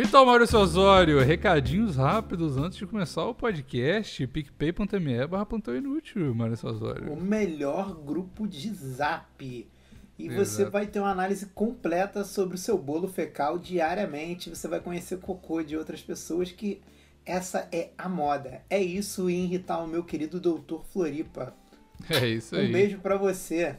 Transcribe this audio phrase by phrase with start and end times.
[0.00, 4.24] Então, Maurício Osório, recadinhos rápidos antes de começar o podcast.
[4.28, 7.12] picpay.me barra plantão inútil, Maurício Osório.
[7.12, 9.68] O melhor grupo de zap.
[10.16, 10.70] E você Exato.
[10.70, 14.48] vai ter uma análise completa sobre o seu bolo fecal diariamente.
[14.50, 16.80] Você vai conhecer cocô de outras pessoas que
[17.26, 18.62] essa é a moda.
[18.70, 21.52] É isso e irritar o meu querido doutor Floripa.
[22.08, 22.68] É isso aí.
[22.68, 23.74] Um beijo pra você.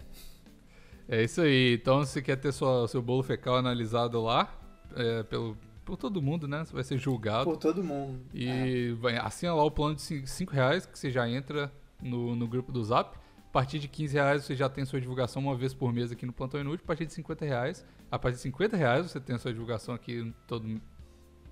[1.07, 1.75] É isso aí.
[1.75, 4.53] Então, se você quer ter sua, seu bolo fecal analisado lá,
[4.97, 5.57] é, pelo,
[5.89, 6.63] por todo mundo, né?
[6.63, 7.43] Você vai ser julgado.
[7.45, 8.19] Por todo mundo.
[8.33, 8.37] É.
[8.37, 11.71] E vai, assina lá o plano de 5 reais, que você já entra
[12.01, 13.17] no, no grupo do Zap.
[13.17, 16.25] A partir de 15 reais você já tem sua divulgação uma vez por mês aqui
[16.25, 16.83] no Plantão Inútil.
[16.83, 19.93] A partir de 50 reais, a partir de 50 reais você tem a sua divulgação
[19.95, 20.79] aqui todo,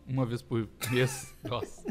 [0.07, 1.35] uma vez por mês.
[1.43, 1.83] Nossa.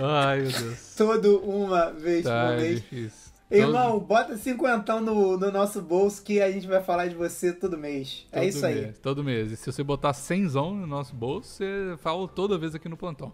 [0.00, 0.94] Ai, meu Deus.
[0.96, 2.80] Todo uma vez Tá, por é mês.
[2.82, 3.27] difícil.
[3.50, 7.78] Irmão, bota cinquentão no, no nosso bolso que a gente vai falar de você todo
[7.78, 8.26] mês.
[8.30, 8.74] é Todo isso aí.
[8.82, 9.52] mês, todo mês.
[9.52, 13.32] E se você botar 100 no nosso bolso, você fala toda vez aqui no plantão.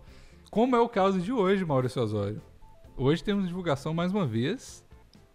[0.50, 2.40] Como é o caso de hoje, Maurício Osório.
[2.96, 4.85] Hoje temos divulgação mais uma vez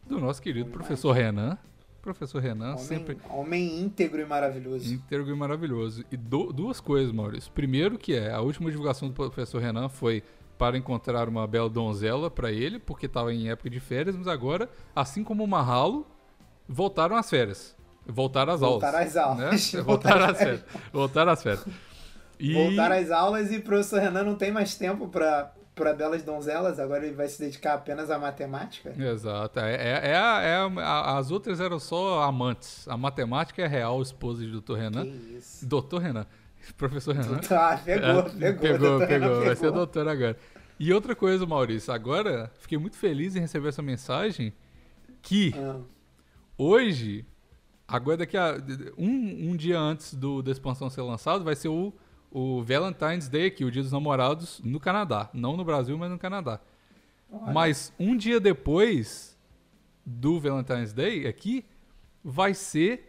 [0.07, 1.57] do nosso querido professor Renan.
[2.02, 4.94] Professor Renan, Homem, sempre homem íntegro e maravilhoso.
[4.94, 6.05] íntegro e maravilhoso.
[6.09, 7.52] E do- duas coisas, Maurício.
[7.52, 10.23] Primeiro que é, a última divulgação do professor Renan foi
[10.59, 14.69] para encontrar uma bela donzela para ele, porque estava em época de férias, mas agora,
[14.93, 16.05] assim como o Mahalo,
[16.67, 17.75] voltaram às férias.
[18.05, 19.16] Voltaram às Voltaram aulas.
[19.16, 19.73] às aulas.
[19.73, 19.81] Né?
[19.81, 20.66] Voltaram Voltaram às férias.
[20.91, 21.66] Voltaram às férias.
[22.38, 22.53] E...
[22.53, 26.77] Voltar às aulas e o professor Renan não tem mais tempo para para belas donzelas,
[26.77, 28.94] agora ele vai se dedicar apenas à matemática.
[29.01, 29.61] Exato.
[29.61, 32.85] É, é, é é a- as outras eram só amantes.
[32.85, 34.73] A matemática é a real esposa de Dr.
[34.73, 35.05] Renan.
[35.05, 35.66] Que isso.
[35.66, 36.25] Doutor Renan.
[36.78, 37.39] Professor Renan.
[37.39, 38.08] Tá, pegou,
[38.42, 39.45] É, pegou, pegou, pegou.
[39.45, 40.38] Vai ser doutor agora.
[40.80, 44.53] E outra coisa, Maurício, agora fiquei muito feliz em receber essa mensagem
[45.22, 45.80] que Ah,
[46.58, 47.25] hoje,
[47.88, 48.56] agora daqui a
[48.97, 51.94] um, um dia antes do da expansão ser lançado, vai ser o,
[52.31, 56.17] o Valentine's Day aqui, o Dia dos Namorados no Canadá, não no Brasil, mas no
[56.17, 56.62] Canadá.
[57.30, 59.38] olha, Mas um dia depois
[60.06, 61.66] do Valentine's Day aqui,
[62.24, 63.09] vai ser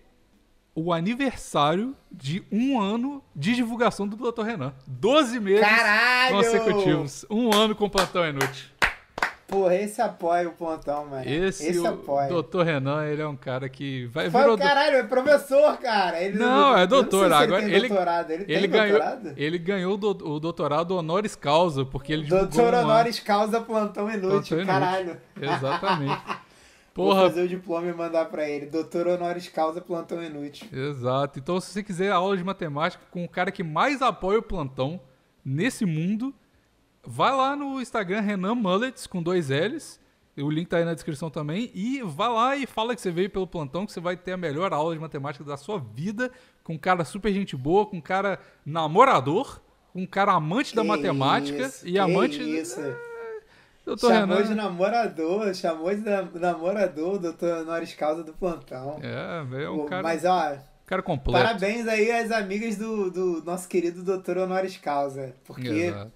[0.75, 4.43] o aniversário de um ano de divulgação do Dr.
[4.43, 4.73] Renan.
[4.87, 6.37] 12 meses Caralho!
[6.37, 7.27] consecutivos.
[7.31, 8.67] Um ano com plantão inútil.
[9.49, 11.25] Porra, esse apoia o plantão, mano.
[11.29, 12.29] Esse, o apoia.
[12.29, 12.61] Dr.
[12.63, 16.23] Renan, ele é um cara que vai Fala, virou caralho, é professor, cara.
[16.23, 17.27] Ele Não, é não doutor.
[17.29, 18.31] se Agora ele doutorado.
[18.31, 19.33] Ele, ele tem ganhou, doutorado?
[19.37, 24.29] ele ganhou o do- o doutorado honoris causa porque ele Doutor honoris causa plantão inútil,
[24.29, 24.67] Plantão inútil.
[24.73, 25.17] caralho.
[25.41, 26.23] Exatamente.
[26.95, 28.67] Vou Porra, fazer o diploma e mandar pra ele.
[28.67, 30.67] Doutor honoris causa plantão inútil.
[30.73, 31.39] Exato.
[31.39, 35.01] Então, se você quiser aula de matemática com o cara que mais apoia o plantão
[35.45, 36.35] nesse mundo,
[37.05, 40.01] vai lá no Instagram Renan Mullets com dois L's.
[40.37, 41.71] O link tá aí na descrição também.
[41.75, 44.37] E vai lá e fala que você veio pelo plantão, que você vai ter a
[44.37, 46.31] melhor aula de matemática da sua vida,
[46.65, 49.61] com um cara super gente boa, com um cara namorador,
[49.93, 52.41] com um cara amante da Que matemática isso, e amante.
[52.43, 52.81] Isso.
[53.91, 54.49] Doutor chamou Renan.
[54.49, 58.99] de namorador, chamou de na- namorador, doutor honoris causa do plantão.
[59.03, 60.57] É, é um cara, Mas ó,
[60.87, 61.45] cara completo.
[61.45, 65.35] parabéns aí às amigas do, do nosso querido doutor honoris causa.
[65.45, 66.13] Porque Exato.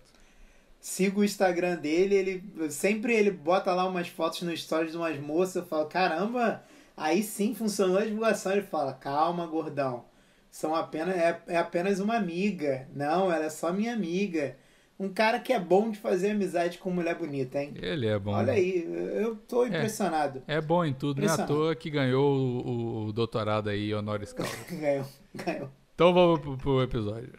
[0.81, 5.19] sigo o Instagram dele, ele sempre ele bota lá umas fotos no stories de umas
[5.19, 6.63] moças, eu falo, caramba,
[6.97, 8.53] aí sim funcionou a divulgação.
[8.53, 10.05] Ele fala, calma, gordão.
[10.51, 12.87] São apenas, é, é apenas uma amiga.
[12.95, 14.57] Não, ela é só minha amiga.
[14.99, 17.75] Um cara que é bom de fazer amizade com mulher bonita, hein?
[17.83, 18.33] Ele é bom.
[18.33, 18.85] Olha aí,
[19.17, 20.43] eu tô impressionado.
[20.47, 24.33] É bom em tudo, não é à toa que ganhou o, o doutorado aí, honoris
[24.33, 24.53] causa.
[24.71, 25.05] Ganhou,
[25.35, 25.69] ganhou.
[25.95, 27.33] então vamos pro, pro episódio.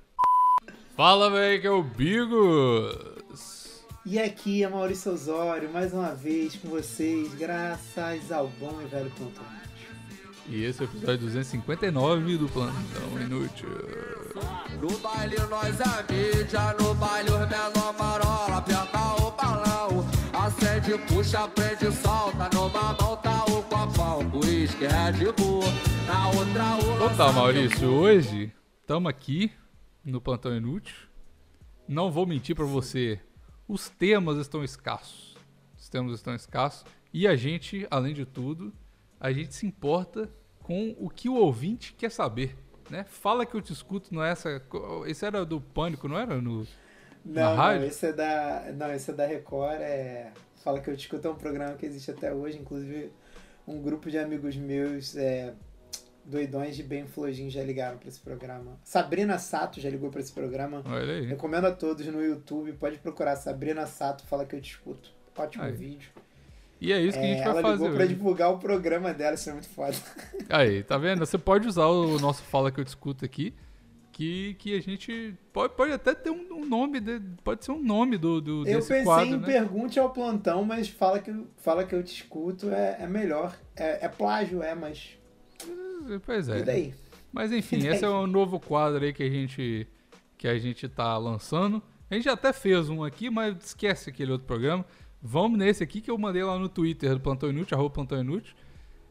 [0.97, 3.83] Fala, velho, que é o Bigos.
[4.05, 9.09] E aqui é Maurício Osório, mais uma vez com vocês, graças ao bom e velho
[9.11, 9.43] plantão.
[10.47, 13.69] E esse é o episódio 259 do Plantão Inútil.
[14.79, 20.05] No baile nós é mídia, no baile os menor marola, aperta o balão.
[20.33, 25.63] Acende, puxa, prende, solta, numa mão tá o copão, uísque, Red Bull,
[26.05, 29.51] na outra o Então tá, Maurício, hoje estamos aqui
[30.03, 30.95] no Plantão Inútil.
[31.87, 33.19] Não vou mentir pra você,
[33.67, 35.35] os temas estão escassos.
[35.75, 36.85] Os temas estão escassos.
[37.11, 38.71] E a gente, além de tudo,
[39.19, 40.29] a gente se importa
[40.63, 42.55] com o que o ouvinte quer saber.
[42.89, 43.03] Né?
[43.07, 44.61] Fala que eu te escuto, não é essa.
[45.07, 46.39] Esse era do Pânico, não era?
[46.39, 46.67] No,
[47.23, 48.71] Na Não, não, esse é da.
[48.75, 50.31] Não, esse é da Record, é.
[50.63, 53.11] Fala que eu discuto é um programa que existe até hoje, inclusive
[53.67, 55.53] um grupo de amigos meus, é,
[56.23, 58.79] doidões de bem flojinho já ligaram pra esse programa.
[58.83, 60.83] Sabrina Sato já ligou pra esse programa.
[60.85, 61.25] olha aí.
[61.25, 65.11] Recomendo a todos no YouTube, pode procurar Sabrina Sato, fala que eu te escuto.
[65.37, 65.73] Ótimo Aí.
[65.73, 66.11] vídeo.
[66.85, 67.83] E é isso que a É, gente vai ela fazer.
[67.83, 69.95] ligou pra divulgar o programa dela, isso é muito foda.
[70.49, 71.19] Aí, tá vendo?
[71.19, 73.53] Você pode usar o nosso Fala que eu discuto aqui,
[74.11, 77.81] que, que a gente pode, pode até ter um, um nome, de, pode ser um
[77.83, 79.45] nome do, do Eu desse pensei quadro, em né?
[79.45, 83.53] pergunte ao plantão, mas fala que, fala que eu te escuto é, é melhor.
[83.75, 85.17] É, é plágio, é, mas.
[86.25, 86.59] Pois é.
[86.59, 86.93] E daí?
[87.31, 87.87] Mas enfim, daí?
[87.89, 89.87] esse é um novo quadro aí que a gente
[90.37, 91.81] que a gente tá lançando.
[92.09, 94.85] A gente até fez um aqui, mas esquece aquele outro programa.
[95.27, 98.53] Vamos nesse aqui que eu mandei lá no Twitter do Plantão Inútil, arroba Plantão Inútil.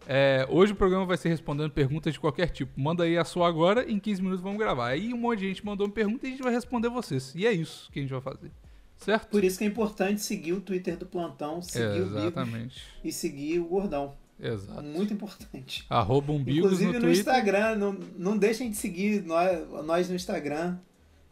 [0.06, 2.80] É, hoje o programa vai ser respondendo perguntas de qualquer tipo.
[2.80, 4.90] Manda aí a sua agora, em 15 minutos vamos gravar.
[4.90, 7.34] Aí um monte de gente mandou uma pergunta e a gente vai responder vocês.
[7.34, 8.52] E é isso que a gente vai fazer.
[8.96, 9.28] Certo?
[9.28, 12.82] Por isso que é importante seguir o Twitter do plantão, seguir o Bigos Exatamente.
[13.02, 14.14] e seguir o Gordão.
[14.38, 14.84] Exato.
[14.84, 15.84] Muito importante.
[15.90, 17.10] Arroba umbigos Inclusive no no.
[17.10, 20.76] Instagram, não, não deixem de seguir nós, nós no Instagram.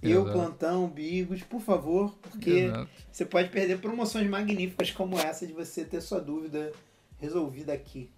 [0.03, 0.33] Eu, Exato.
[0.37, 2.91] Plantão, Bigos, por favor, porque Exato.
[3.11, 6.73] você pode perder promoções magníficas como essa de você ter sua dúvida
[7.19, 8.11] resolvida aqui.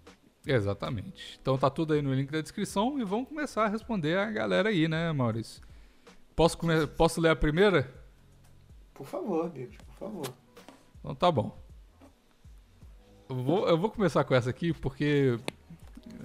[0.47, 1.37] Exatamente.
[1.39, 4.69] Então tá tudo aí no link da descrição e vamos começar a responder a galera
[4.69, 5.61] aí, né, Maurício?
[6.35, 6.87] Posso, come...
[6.87, 7.93] Posso ler a primeira?
[8.93, 10.33] Por favor, Bigos, por favor.
[10.99, 11.55] Então tá bom.
[13.29, 15.37] Eu vou, eu vou começar com essa aqui porque.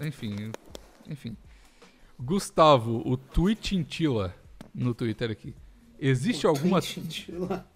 [0.01, 0.53] Enfim.
[1.09, 1.37] Enfim.
[2.19, 4.35] Gustavo, o Twitchintila
[4.75, 5.55] no Twitter aqui.
[5.99, 6.81] Existe O alguma.
[6.81, 7.71] Twin Chintila?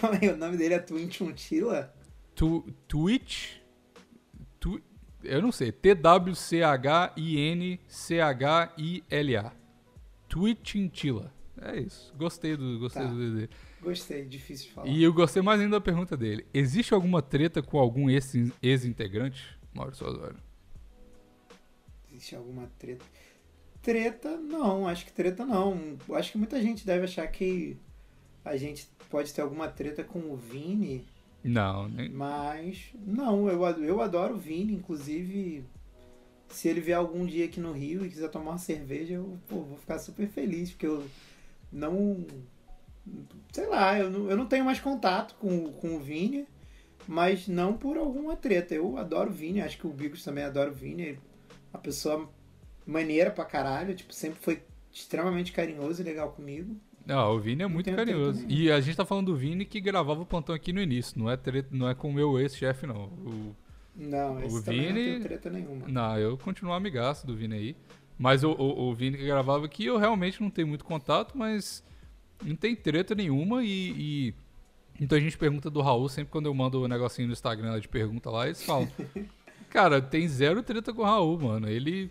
[0.00, 1.94] Calma aí, o nome dele é Twin Chintila?
[2.34, 3.56] Tu, Twitch.
[4.60, 4.80] Tu,
[5.22, 5.72] eu não sei.
[8.24, 9.52] T-W-C-H-I-N-C-H-I-L-A.
[10.28, 11.32] Twitchintila.
[11.60, 12.12] É isso.
[12.16, 13.08] Gostei do, gostei Tá.
[13.08, 13.50] do dele.
[13.80, 14.88] Gostei, difícil de falar.
[14.88, 16.44] E eu gostei mais ainda da pergunta dele.
[16.52, 19.56] Existe alguma treta com algum ex- ex-integrante?
[19.72, 20.38] Maurício Osório.
[22.10, 23.04] Existe alguma treta?
[23.84, 25.98] Treta, não, acho que treta não.
[26.14, 27.76] Acho que muita gente deve achar que
[28.42, 31.04] a gente pode ter alguma treta com o Vini,
[31.44, 32.08] Não, nem.
[32.08, 35.64] mas não, eu, eu adoro o Vini, inclusive
[36.48, 39.56] se ele vier algum dia aqui no Rio e quiser tomar uma cerveja, eu pô,
[39.60, 41.04] vou ficar super feliz, porque eu
[41.70, 42.24] não.
[43.52, 46.46] Sei lá, eu não, eu não tenho mais contato com, com o Vini,
[47.06, 48.74] mas não por alguma treta.
[48.74, 51.18] Eu adoro o Vini, acho que o Bigos também adora o Vini.
[51.72, 52.30] Uma pessoa
[52.86, 56.76] maneira pra caralho, tipo, sempre foi extremamente carinhoso e legal comigo.
[57.06, 58.44] Não, o Vini é muito carinhoso.
[58.48, 61.18] E a gente tá falando do Vini que gravava o plantão aqui no início.
[61.18, 63.04] Não é, treta, não é com o meu ex-chefe, não.
[63.06, 63.54] O,
[63.94, 65.86] Não, esse O também não Vini- tem treta nenhuma.
[65.86, 67.76] Não, eu continuo amigaço do Vini aí.
[68.18, 71.84] Mas o, o, o Vini que gravava aqui, eu realmente não tenho muito contato, mas
[72.42, 73.68] não tem treta nenhuma e,
[74.30, 74.34] e-
[75.00, 77.88] Então a gente pergunta do Raul, sempre quando eu mando o negocinho no Instagram de
[77.88, 78.88] pergunta lá, eles falam.
[79.68, 81.68] Cara, tem zero treta com o Raul, mano.
[81.68, 82.08] Ele,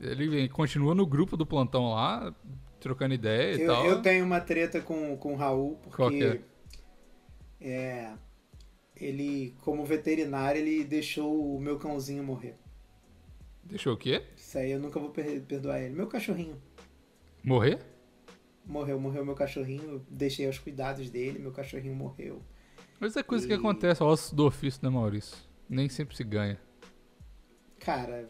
[0.00, 2.34] ele continua no grupo do plantão lá,
[2.80, 3.86] trocando ideia e Eu, tal.
[3.86, 6.40] eu tenho uma treta com, com o Raul, que porque
[7.60, 8.12] é,
[8.96, 12.56] ele, como veterinário, ele deixou o meu cãozinho morrer.
[13.64, 14.22] Deixou o quê?
[14.36, 15.94] Isso aí eu nunca vou per- perdoar ele.
[15.94, 16.60] Meu cachorrinho.
[17.44, 17.78] Morrer?
[18.66, 19.82] Morreu, morreu meu cachorrinho.
[19.84, 22.42] Eu deixei aos cuidados dele, meu cachorrinho morreu.
[22.98, 25.36] Mas é coisa que E- acontece, ossos do ofício, né, Maurício?
[25.68, 26.60] Nem sempre se ganha.
[27.78, 28.28] Cara,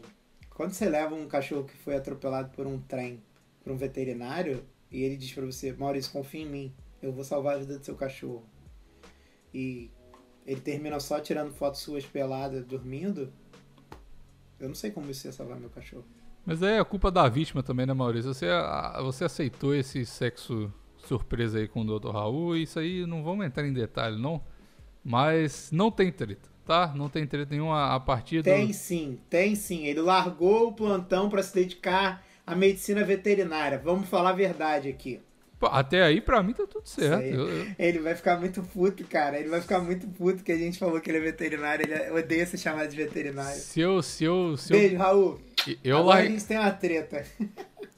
[0.53, 3.21] quando você leva um cachorro que foi atropelado por um trem
[3.63, 7.55] por um veterinário e ele diz pra você, Maurício, confia em mim, eu vou salvar
[7.55, 8.43] a vida do seu cachorro.
[9.53, 9.89] E
[10.45, 13.33] ele termina só tirando fotos suas peladas, dormindo.
[14.59, 16.05] Eu não sei como isso ia salvar meu cachorro.
[16.45, 18.33] Mas aí é culpa da vítima também, né, Maurício?
[18.33, 18.47] Você,
[19.01, 22.11] você aceitou esse sexo surpresa aí com o Dr.
[22.11, 24.43] Raul, isso aí não vamos entrar em detalhe, não.
[25.03, 26.91] Mas não tem treta, tá?
[26.95, 28.43] Não tem treta nenhuma a partir do.
[28.45, 29.85] Tem sim, tem sim.
[29.85, 33.77] Ele largou o plantão pra se dedicar à medicina veterinária.
[33.83, 35.19] Vamos falar a verdade aqui.
[35.61, 37.23] Até aí, pra mim, tá tudo certo.
[37.23, 39.39] Eu- eu- Ele vai ficar muito puto, cara.
[39.39, 41.85] Ele vai ficar muito puto que a gente falou que ele é veterinário.
[41.89, 43.57] Ele odeia ser chamado de veterinário.
[43.61, 44.01] se eu.
[44.01, 44.57] Se eu.
[44.57, 45.39] Se eu, Beijo, Raul.
[45.81, 47.25] eu Agora larguei- a gente tem uma treta.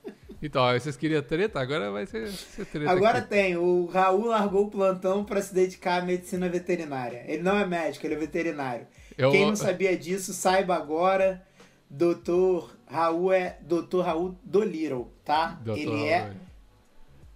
[0.46, 1.60] Então, vocês queriam treta?
[1.60, 2.92] Agora vai ser, ser treta.
[2.92, 3.30] Agora aqui.
[3.30, 3.58] tem.
[3.58, 7.24] O Raul largou o plantão pra se dedicar à medicina veterinária.
[7.28, 8.86] Ele não é médico, ele é veterinário.
[9.18, 11.44] Eu- Quem não sabia disso, saiba agora.
[11.90, 15.60] Doutor Raul é Doutor Raul Dolittle, tá?
[15.64, 16.34] Doutor ele é Raul,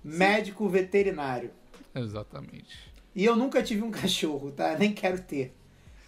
[0.03, 1.51] médico veterinário.
[1.95, 2.89] Exatamente.
[3.15, 4.75] E eu nunca tive um cachorro, tá?
[4.77, 5.55] Nem quero ter.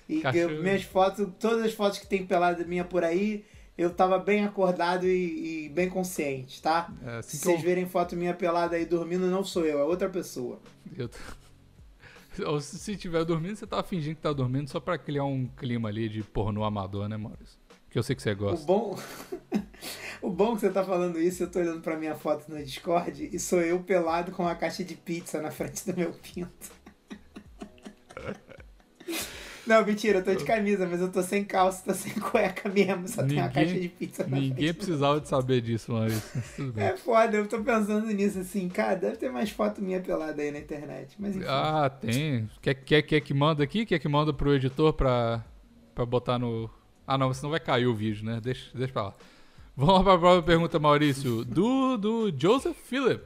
[0.09, 3.45] E eu- minhas fotos, todas as fotos que tem pelada minha por aí,
[3.81, 6.91] eu tava bem acordado e, e bem consciente, tá?
[7.05, 9.79] É, assim Se que eu- vocês verem foto minha pelada aí dormindo, não sou eu,
[9.79, 10.59] é outra pessoa.
[10.97, 11.09] Eu
[12.47, 15.45] Ou se se tiver dormindo, você tá fingindo que tá dormindo só pra criar um
[15.47, 17.59] clima ali de pornô amador, né, Maurício?
[17.89, 18.65] Que eu sei que você O gosta.
[18.65, 18.97] bom,
[20.21, 23.29] o bom que você tá falando isso, eu tô olhando pra minha foto no Discord
[23.33, 26.71] e sou eu pelado com uma caixa de pizza na frente do meu pinto.
[29.71, 33.07] Não, mentira, eu tô de camisa, mas eu tô sem calça, tô sem cueca mesmo,
[33.07, 34.73] só tem uma caixa de pizza na Ninguém frente.
[34.73, 36.21] precisava de saber disso, Maurício.
[36.75, 40.51] É foda, eu tô pensando nisso assim, cara, deve ter mais foto minha pelada aí
[40.51, 41.45] na internet, mas enfim.
[41.47, 42.49] Ah, tem.
[42.61, 43.85] Quer, quer, quer que manda aqui?
[43.85, 45.43] Quer que manda pro editor pra,
[45.95, 46.69] pra botar no.
[47.07, 48.39] Ah, não, senão vai cair o vídeo, né?
[48.43, 49.13] Deixa, deixa pra lá.
[49.75, 51.45] Vamos lá pra próxima pergunta, Maurício.
[51.45, 53.23] Do, do Joseph Philip,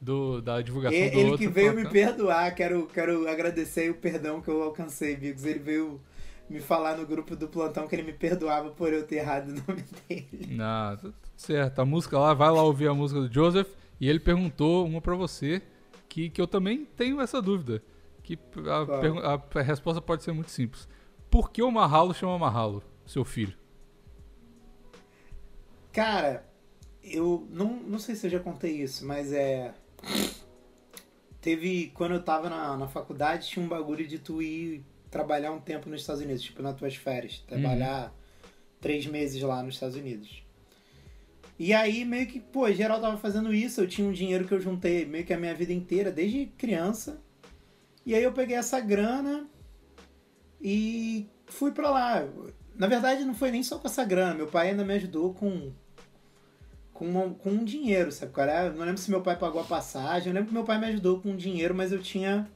[0.00, 3.94] do, da divulgação E- do ele outro que veio me perdoar, quero, quero agradecer o
[3.94, 5.44] perdão que eu alcancei, Bigos.
[5.44, 6.00] Ele veio
[6.48, 9.52] me falar no grupo do plantão que ele me perdoava por eu ter errado o
[9.52, 10.48] nome dele.
[10.50, 11.78] Não, tudo certo.
[11.80, 13.68] A música lá, vai lá ouvir a música do Joseph.
[14.00, 15.60] E ele perguntou uma pra você
[16.08, 17.82] que, que eu também tenho essa dúvida.
[18.22, 18.38] Que
[18.68, 20.88] a, pergu- a resposta pode ser muito simples.
[21.30, 23.54] Por que o Mahalo chama Mahalo, seu filho?
[25.92, 26.44] Cara,
[27.02, 29.74] eu não, não sei se eu já contei isso, mas é.
[31.40, 31.90] Teve.
[31.94, 35.88] Quando eu tava na, na faculdade, tinha um bagulho de tu ir trabalhar um tempo
[35.88, 37.40] nos Estados Unidos, tipo nas tuas férias.
[37.40, 38.14] Trabalhar
[38.80, 40.42] três meses lá nos Estados Unidos.
[41.58, 44.60] E aí, meio que, pô, geral tava fazendo isso, eu tinha um dinheiro que eu
[44.60, 47.20] juntei meio que a minha vida inteira, desde criança.
[48.06, 49.46] E aí eu peguei essa grana
[50.60, 52.26] e fui pra lá.
[52.74, 54.34] Na verdade, não foi nem só com essa grana.
[54.34, 55.70] Meu pai ainda me ajudou com
[57.00, 58.30] com, uma- com um dinheiro, sabe?
[58.50, 58.66] é?
[58.66, 60.28] Eu não lembro se meu pai pagou a passagem.
[60.28, 62.46] Eu lembro que meu pai me ajudou com dinheiro, mas eu tinha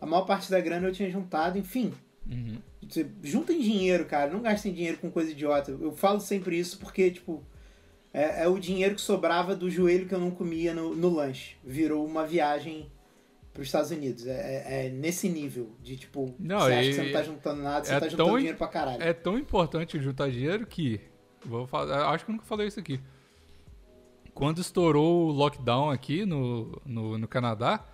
[0.00, 1.56] a maior parte da grana eu tinha juntado.
[1.56, 1.94] Enfim,
[2.28, 2.58] Uhum.
[2.82, 4.32] você juntem dinheiro, cara.
[4.32, 5.70] Não gastem dinheiro com coisa idiota.
[5.70, 7.40] Eu falo sempre isso porque, tipo,
[8.12, 11.54] é, é o dinheiro que sobrava do joelho que eu não comia no, no lanche.
[11.62, 12.90] Virou uma viagem
[13.52, 14.26] para os Estados Unidos.
[14.26, 17.62] É, é- é nesse nível de, tipo, Não, você acha que você não tá juntando
[17.62, 19.00] nada, você é tá tão juntando im- dinheiro pra caralho.
[19.02, 21.00] É tão importante juntar dinheiro que.
[21.46, 22.98] Vou falar, acho que eu nunca falei isso aqui.
[24.34, 27.84] Quando estourou o lockdown aqui no, no, no Canadá,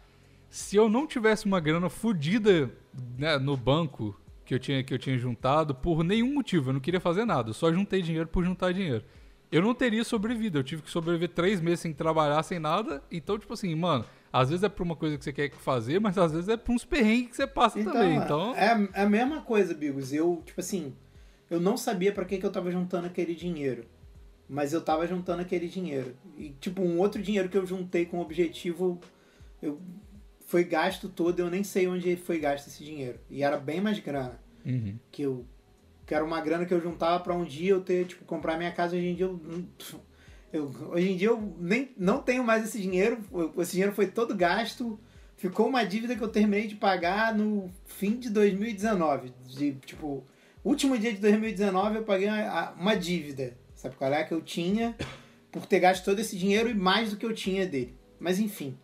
[0.49, 2.71] se eu não tivesse uma grana fodida
[3.19, 6.81] né, no banco que eu, tinha, que eu tinha juntado, por nenhum motivo, eu não
[6.81, 9.05] queria fazer nada, eu só juntei dinheiro por juntar dinheiro.
[9.53, 13.03] Eu não teria sobrevivido, eu tive que sobreviver três meses sem trabalhar, sem nada.
[13.11, 16.17] Então, tipo assim, mano, às vezes é pra uma coisa que você quer fazer, mas
[16.17, 18.17] às vezes é pra uns perrengues que você passa também.
[18.17, 20.13] Então, é, é a mesma coisa, Bigos.
[20.13, 20.95] Eu, tipo assim,
[21.51, 23.85] eu não sabia pra que, que eu tava juntando aquele dinheiro.
[24.53, 26.17] Mas eu tava juntando aquele dinheiro.
[26.37, 29.01] E, tipo, um outro dinheiro que eu juntei com o objetivo,
[29.63, 29.81] eu,
[30.45, 33.21] foi gasto todo, eu nem sei onde foi gasto esse dinheiro.
[33.31, 34.41] E era bem mais grana.
[34.67, 34.99] uhum.
[35.13, 35.47] Que eu.
[36.05, 38.73] Que era uma grana que eu juntava pra um dia eu ter, tipo, comprar minha
[38.73, 38.97] casa.
[38.97, 39.41] Hoje em dia eu.
[40.53, 43.19] eu- hoje em dia eu nem, não tenho mais esse dinheiro.
[43.59, 44.99] Esse dinheiro foi todo gasto.
[45.37, 49.33] Ficou uma dívida que eu terminei de pagar no fim de 2019.
[49.47, 50.25] De, tipo,
[50.65, 53.57] último dia de 2019 eu paguei uma, uma dívida.
[53.81, 54.23] Sabe qual é?
[54.25, 54.95] Que eu tinha
[55.51, 57.97] por ter gasto todo esse dinheiro e mais do que eu tinha dele.
[58.19, 58.79] Mas enfim.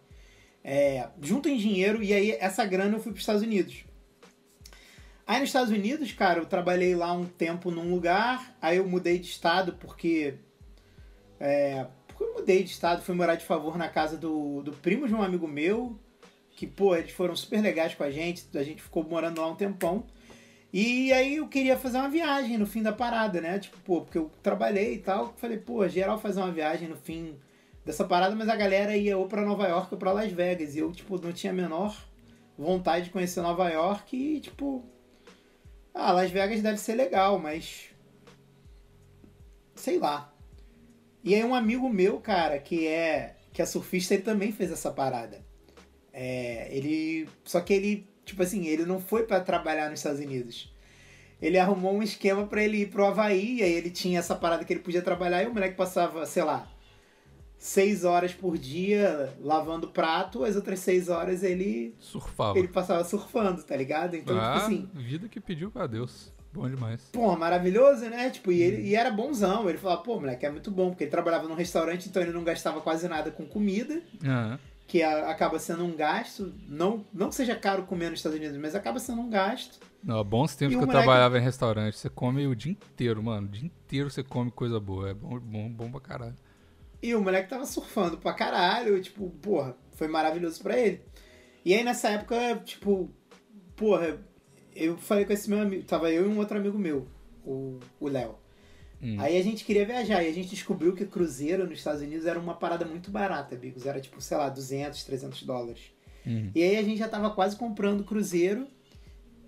[0.64, 3.84] É, juntem dinheiro e aí essa grana eu fui para os Estados Unidos.
[5.26, 9.18] Aí nos Estados Unidos, cara, eu trabalhei lá um tempo num lugar, aí eu mudei
[9.18, 10.36] de estado porque.
[11.38, 15.06] É, porque eu mudei de estado, fui morar de favor na casa do, do primo
[15.06, 15.98] de um amigo meu,
[16.52, 19.56] que, pô, eles foram super legais com a gente, a gente ficou morando lá um
[19.56, 20.06] tempão.
[20.72, 23.58] E aí eu queria fazer uma viagem no fim da parada, né?
[23.58, 27.36] Tipo, pô, porque eu trabalhei e tal, falei, pô, geral fazer uma viagem no fim
[27.84, 30.80] dessa parada, mas a galera ia ou pra Nova York ou pra Las Vegas, e
[30.80, 31.96] eu, tipo, não tinha a menor
[32.58, 34.84] vontade de conhecer Nova York e, tipo,
[35.98, 37.86] ah, Las Vegas deve ser legal, mas.
[39.74, 40.30] Sei lá.
[41.24, 43.36] E aí um amigo meu, cara, que é.
[43.52, 45.42] que é surfista, ele também fez essa parada.
[46.12, 47.26] É, ele.
[47.44, 50.70] Só que ele, tipo assim, ele não foi pra trabalhar nos Estados Unidos.
[51.40, 54.64] Ele arrumou um esquema pra ele ir pro Havaí, e aí ele tinha essa parada
[54.64, 56.68] que ele podia trabalhar, e o moleque passava, sei lá,
[57.56, 61.94] seis horas por dia lavando prato, as outras seis horas ele.
[62.00, 62.58] surfava.
[62.58, 64.16] ele passava surfando, tá ligado?
[64.16, 64.90] Então, ah, tipo assim.
[64.94, 66.34] vida que pediu pra Deus.
[66.52, 67.02] Bom demais.
[67.12, 68.30] Pô, maravilhoso, né?
[68.30, 69.68] Tipo, e, ele, e era bonzão.
[69.68, 72.42] Ele falava, pô, moleque, é muito bom, porque ele trabalhava num restaurante, então ele não
[72.42, 76.54] gastava quase nada com comida, Ah, que acaba sendo um gasto.
[76.68, 79.78] Não, não seja caro comer nos Estados Unidos, mas acaba sendo um gasto.
[80.02, 81.96] não, bons tempos que eu moleque- trabalhava em restaurante.
[81.98, 83.46] Você come o dia inteiro, mano.
[83.46, 85.10] O dia inteiro você come coisa boa.
[85.10, 86.36] É bom, bom, bom pra caralho.
[87.02, 91.02] E o moleque tava surfando pra caralho, tipo, porra, foi maravilhoso pra ele.
[91.64, 93.10] E aí nessa época, tipo,
[93.76, 94.18] porra,
[94.74, 97.06] eu falei com esse meu amigo, tava eu e um outro amigo meu,
[97.44, 97.78] o
[98.08, 98.36] Léo.
[99.02, 99.16] Hum.
[99.18, 102.38] Aí a gente queria viajar e a gente descobriu que cruzeiro nos Estados Unidos era
[102.38, 103.86] uma parada muito barata, Bigos.
[103.86, 105.92] Era tipo, sei lá, 200, 300 dólares.
[106.26, 106.50] Uhum.
[106.54, 108.66] E aí a gente já tava quase comprando cruzeiro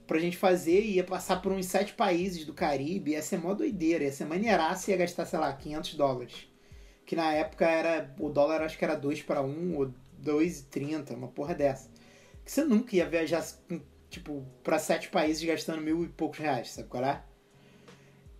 [0.06, 4.04] pra gente fazer, ia passar por uns sete países do Caribe, ia ser mó doideira,
[4.04, 6.48] ia ser maneiraça e ia gastar, sei lá, 500 dólares.
[7.04, 11.28] Que na época era, o dólar acho que era 2 para 1 ou 2,30, uma
[11.28, 11.90] porra dessa.
[12.42, 13.44] Que você nunca ia viajar
[14.08, 17.22] tipo, pra sete países gastando mil e poucos reais, sabe qual é?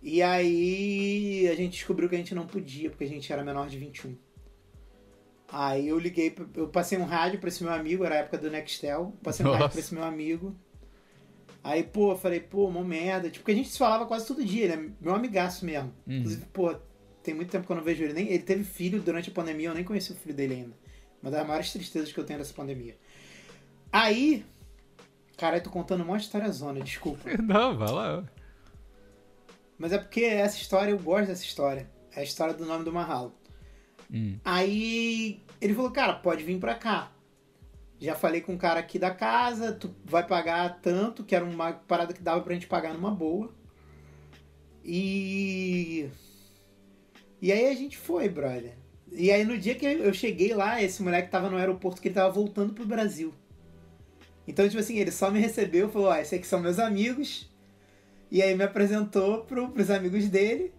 [0.01, 3.67] E aí a gente descobriu que a gente não podia, porque a gente era menor
[3.67, 4.15] de 21.
[5.51, 8.49] Aí eu liguei, eu passei um rádio pra esse meu amigo, era a época do
[8.51, 10.55] Nextel, passei um rádio pra esse meu amigo.
[11.63, 13.29] Aí, pô, eu falei, pô, mó merda.
[13.29, 15.93] Tipo, porque a gente se falava quase todo dia, ele é meu amigaço mesmo.
[16.07, 16.17] Uhum.
[16.17, 16.73] Inclusive, pô,
[17.21, 18.13] tem muito tempo que eu não vejo ele.
[18.13, 20.75] Nem, ele teve filho durante a pandemia, eu nem conheci o filho dele ainda.
[21.21, 22.97] Uma das maiores tristezas que eu tenho dessa pandemia.
[23.91, 24.45] Aí,
[25.35, 27.29] cara, eu tô contando uma história zona, desculpa.
[27.43, 28.23] Não, vai lá.
[29.79, 31.89] Mas é porque essa história, eu gosto dessa história.
[32.13, 33.33] É a história do nome do Mahalo.
[34.11, 34.37] Hum.
[34.43, 37.11] Aí ele falou, cara, pode vir pra cá.
[37.97, 41.73] Já falei com o cara aqui da casa, tu vai pagar tanto, que era uma
[41.73, 43.53] parada que dava pra gente pagar numa boa.
[44.83, 46.09] E.
[47.41, 48.77] E aí a gente foi, brother.
[49.11, 52.15] E aí no dia que eu cheguei lá, esse moleque tava no aeroporto que ele
[52.15, 53.33] tava voltando pro Brasil.
[54.47, 57.48] Então, tipo assim, ele só me recebeu, falou, ó, esses aqui são meus amigos.
[58.31, 60.73] E aí me apresentou pro, pros amigos dele.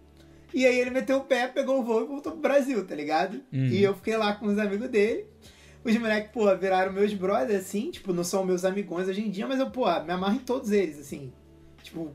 [0.53, 3.41] E aí ele meteu o pé, pegou o voo e voltou pro Brasil, tá ligado?
[3.53, 3.67] Uhum.
[3.67, 5.25] E eu fiquei lá com os amigos dele.
[5.83, 9.47] Os moleques, pô, viraram meus brothers, assim, tipo, não são meus amigões hoje em dia,
[9.47, 11.33] mas eu, pô, me amarro em todos eles, assim.
[11.81, 12.11] Tipo,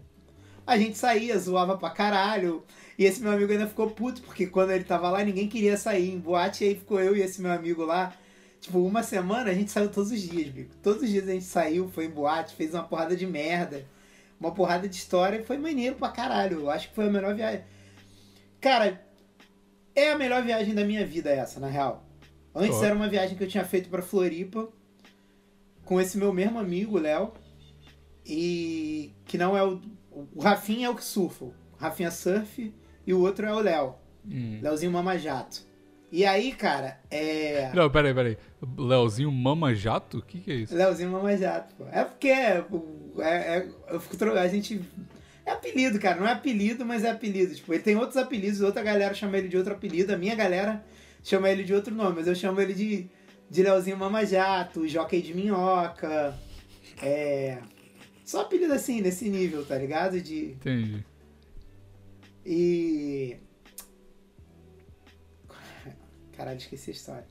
[0.66, 2.62] a gente saía, zoava pra caralho.
[2.99, 6.11] E esse meu amigo ainda ficou puto, porque quando ele tava lá, ninguém queria sair
[6.11, 8.14] em boate, e aí ficou eu e esse meu amigo lá.
[8.61, 10.75] Tipo, uma semana a gente saiu todos os dias, bico.
[10.83, 13.85] Todos os dias a gente saiu, foi em boate, fez uma porrada de merda,
[14.38, 16.61] uma porrada de história, e foi maneiro pra caralho.
[16.61, 17.64] Eu acho que foi a melhor viagem.
[18.61, 19.05] Cara,
[19.95, 22.07] é a melhor viagem da minha vida essa, na real.
[22.55, 22.87] Antes Top.
[22.87, 24.69] era uma viagem que eu tinha feito pra Floripa
[25.85, 27.33] com esse meu mesmo amigo, Léo.
[28.25, 29.81] E que não é o.
[30.35, 31.45] O Rafinha é o que surfa.
[31.45, 32.75] O Rafinha surf
[33.07, 33.95] e o outro é o Léo.
[34.25, 34.59] Hum.
[34.62, 35.65] Léozinho Mamajato.
[36.10, 37.70] E aí, cara, é.
[37.75, 38.38] Não, peraí, peraí.
[38.78, 40.18] Leozinho Mama Jato?
[40.18, 40.75] O que, que é isso?
[40.75, 41.84] Léozinho Mamajato, pô.
[41.90, 42.64] É porque é,
[43.18, 43.25] é,
[43.58, 44.80] é- eu fico tro- a gente.
[45.44, 46.18] É apelido, cara.
[46.20, 47.54] Não é apelido, mas é apelido.
[47.54, 50.12] Tipo, ele tem outros apelidos, outra galera chama ele de outro apelido.
[50.14, 50.84] A minha galera
[51.25, 53.06] chama ele de outro nome, mas eu chamo ele de,
[53.50, 56.38] de Leozinho Mamajato, Jockey de Minhoca.
[57.02, 57.58] É.
[58.25, 60.20] Só apelido assim, nesse nível, tá ligado?
[60.20, 60.52] De.
[60.52, 61.04] Entendi.
[62.44, 63.37] E.
[66.37, 67.25] Caralho, esqueci a história.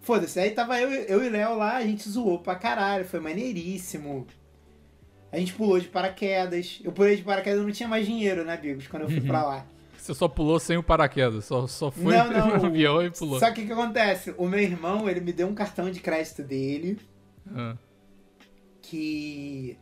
[0.00, 4.26] Foda-se, aí tava eu, eu e Léo lá, a gente zoou pra caralho, foi maneiríssimo.
[5.30, 6.80] A gente pulou de paraquedas.
[6.84, 9.44] Eu pulei de paraquedas, eu não tinha mais dinheiro, né, Bigos, quando eu fui pra
[9.44, 9.66] lá.
[9.96, 12.58] Você só pulou sem o paraquedas, só, só foi Não, não.
[12.58, 13.38] no avião e pulou.
[13.38, 14.34] Só que o que acontece?
[14.36, 16.98] O meu irmão, ele me deu um cartão de crédito dele,
[17.54, 17.76] Ah,
[18.82, 19.78] que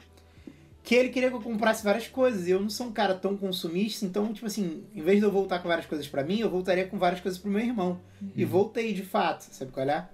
[0.91, 2.49] que ele queria que eu comprasse várias coisas.
[2.49, 5.31] E eu não sou um cara tão consumista, então, tipo assim, em vez de eu
[5.31, 8.01] voltar com várias coisas pra mim, eu voltaria com várias coisas pro meu irmão.
[8.35, 10.09] E voltei de fato, sabe qual é?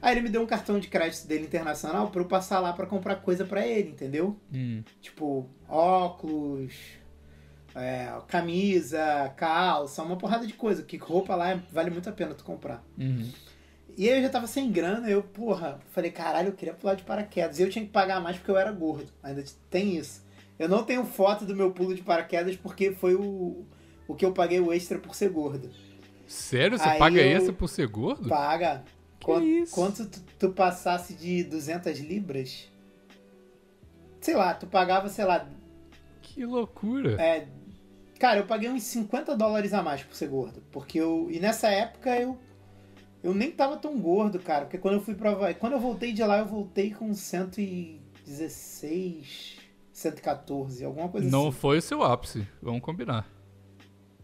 [0.00, 2.86] Aí ele me deu um cartão de crédito dele internacional pra eu passar lá pra
[2.86, 4.34] comprar coisa pra ele, entendeu?
[4.50, 4.82] hum.
[5.02, 6.72] Tipo, óculos,
[7.74, 10.82] é, camisa, calça, uma porrada de coisa.
[10.82, 12.82] Que roupa lá vale muito a pena tu comprar.
[12.96, 13.30] Uhum.
[13.96, 17.04] E aí eu já tava sem grana, eu, porra, falei, caralho, eu queria pular de
[17.04, 17.58] paraquedas.
[17.58, 19.12] E eu tinha que pagar mais porque eu era gordo.
[19.22, 20.24] Ainda tem isso.
[20.58, 23.64] Eu não tenho foto do meu pulo de paraquedas porque foi o,
[24.06, 25.70] o que eu paguei o extra por ser gordo.
[26.26, 26.78] Sério?
[26.78, 28.28] Você Aí paga essa por ser gordo?
[28.28, 28.84] Paga.
[29.18, 29.74] Que Quanto, isso?
[29.74, 32.70] quanto tu, tu passasse de 200 libras?
[34.20, 35.48] Sei lá, tu pagava, sei lá.
[36.22, 37.20] Que loucura.
[37.20, 37.46] É,
[38.18, 40.62] cara, eu paguei uns 50 dólares a mais por ser gordo.
[40.72, 41.28] Porque eu.
[41.30, 42.38] E nessa época eu.
[43.24, 44.66] Eu nem tava tão gordo, cara.
[44.66, 47.12] Porque quando eu fui pra Havaí- Quando eu voltei de lá, eu voltei com
[48.24, 49.56] 116,
[49.92, 51.58] 114, alguma coisa Não assim.
[51.58, 53.26] foi o seu ápice, vamos combinar.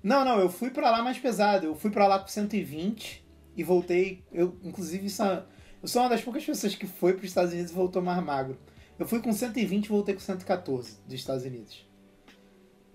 [0.02, 1.66] Não, não, eu fui pra lá mais pesado.
[1.66, 3.24] Eu fui pra lá com 120
[3.56, 4.24] e voltei.
[4.32, 5.42] Eu, inclusive, é-
[5.82, 8.58] eu sou uma das poucas pessoas que foi pros Estados Unidos e voltou mais magro.
[8.98, 11.86] Eu fui com 120 e voltei com 114 dos Estados Unidos.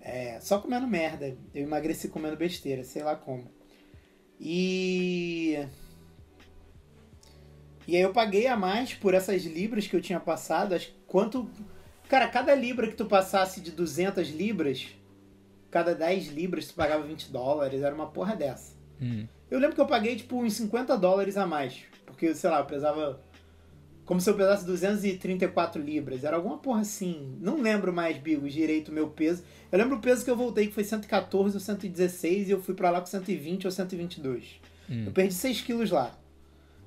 [0.00, 1.36] É, só comendo merda.
[1.54, 3.50] Eu emagreci comendo besteira, sei lá como.
[4.38, 5.66] E.
[7.86, 10.74] E aí eu paguei a mais por essas libras que eu tinha passado.
[10.74, 11.48] Acho quanto.
[12.08, 14.88] Cara, cada libra que tu passasse de 200 libras,
[15.70, 18.74] cada 10 libras tu pagava 20 dólares, era uma porra dessa.
[19.00, 19.26] Hum.
[19.50, 22.64] Eu lembro que eu paguei tipo uns 50 dólares a mais, porque sei lá, eu
[22.64, 23.20] pesava
[24.06, 27.36] como se eu pesasse 234 libras, era alguma porra assim.
[27.40, 29.42] Não lembro mais, Bigos, direito o meu peso.
[29.70, 32.72] Eu lembro o peso que eu voltei que foi 114 ou 116 e eu fui
[32.72, 34.60] pra lá com 120 ou 122.
[34.88, 35.04] Hum.
[35.06, 36.16] Eu perdi 6 quilos lá.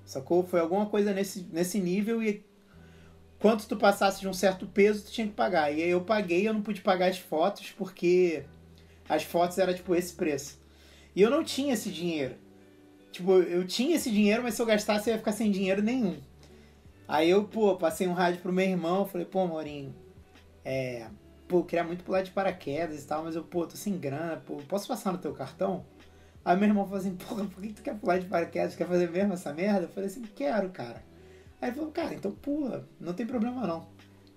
[0.09, 0.43] Sacou?
[0.43, 2.43] Foi alguma coisa nesse, nesse nível e
[3.37, 5.71] quanto tu passasse de um certo peso, tu tinha que pagar.
[5.71, 8.43] E aí eu paguei, eu não pude pagar as fotos porque
[9.07, 10.59] as fotos eram tipo esse preço.
[11.15, 12.35] E eu não tinha esse dinheiro.
[13.11, 16.17] Tipo, eu tinha esse dinheiro, mas se eu gastasse eu ia ficar sem dinheiro nenhum.
[17.07, 19.93] Aí eu, pô, passei um rádio pro meu irmão, falei, pô, Maurinho,
[20.65, 21.07] É,
[21.47, 24.37] pô, eu queria muito pular de paraquedas e tal, mas eu, pô, tô sem grana,
[24.37, 25.85] pô, posso passar no teu cartão?
[26.43, 28.75] Aí meu irmão falou assim, porra, por que tu quer pular de paraquedas?
[28.75, 29.81] Quer fazer mesmo essa merda?
[29.83, 31.03] Eu falei assim, quero, cara.
[31.61, 33.87] Aí ele falou, cara, então pula, não tem problema não.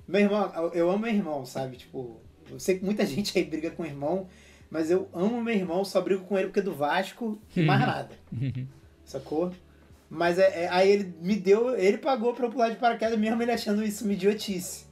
[0.06, 1.76] Meu irmão, eu- amo meu irmão, sabe?
[1.76, 4.26] Tipo, eu sei que muita gente aí briga com o irmão,
[4.68, 7.80] mas eu amo meu irmão, só brigo com ele porque é do Vasco e mais
[7.80, 8.10] nada.
[9.04, 9.52] Sacou?
[10.10, 13.40] Mas é, é- aí ele me deu, ele pagou pra eu pular de paraquedas mesmo
[13.40, 14.84] ele achando isso uma idiotice.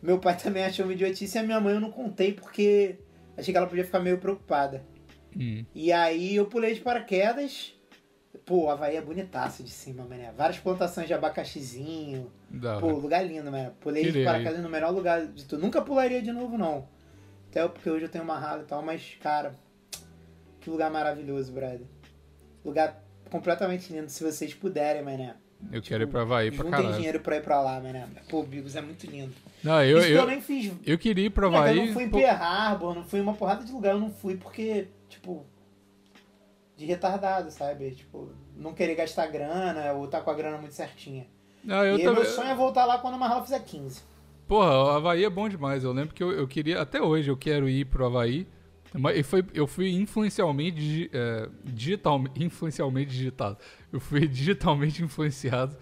[0.00, 2.96] Meu pai também achou uma idiotice e a minha mãe eu não contei porque
[3.36, 4.82] achei que ela podia ficar meio preocupada.
[5.36, 5.64] Hum.
[5.74, 7.74] E aí eu pulei de paraquedas.
[8.46, 10.32] Pô, o Havaí é bonitaço de cima, mané.
[10.36, 12.30] Várias plantações de abacaxizinho.
[12.48, 12.96] Da Pô, hora.
[12.96, 13.72] lugar lindo, mané.
[13.80, 15.60] Pulei de paraquedas no melhor lugar de tudo.
[15.62, 16.88] Nunca pularia de novo, não.
[17.50, 19.54] Até porque hoje eu tenho uma rala e tal, mas, cara,
[20.60, 21.82] que lugar maravilhoso, brother.
[22.64, 25.34] Lugar completamente lindo, se vocês puderem, mané.
[25.70, 26.94] Eu quero ir pra Havaí pra caralho.
[26.94, 28.06] dinheiro pra ir pra lá, mané.
[28.28, 29.32] Pô, Bigos, é muito lindo.
[29.62, 31.78] Não, eu, Isso eu eu, nem fiz eu queria ir pra Havaí.
[31.78, 34.00] eu não fui em pô, Pearl Harbor, não fui em uma porrada de lugar, eu
[34.00, 35.44] não fui porque, tipo,
[36.76, 37.90] de retardado, sabe?
[37.90, 41.26] Tipo, não querer gastar grana ou tá com a grana muito certinha.
[41.62, 42.22] não, eu e também.
[42.22, 44.02] meu sonho é voltar lá quando a Marla fizer 15.
[44.48, 45.84] Porra, o Havaí é bom demais.
[45.84, 46.80] Eu lembro que eu, eu queria.
[46.80, 48.46] Até hoje eu quero ir pro Havaí.
[48.92, 53.56] Mas foi, eu fui influencialmente, é, digital, influencialmente digitado.
[53.92, 55.76] Eu fui digitalmente influenciado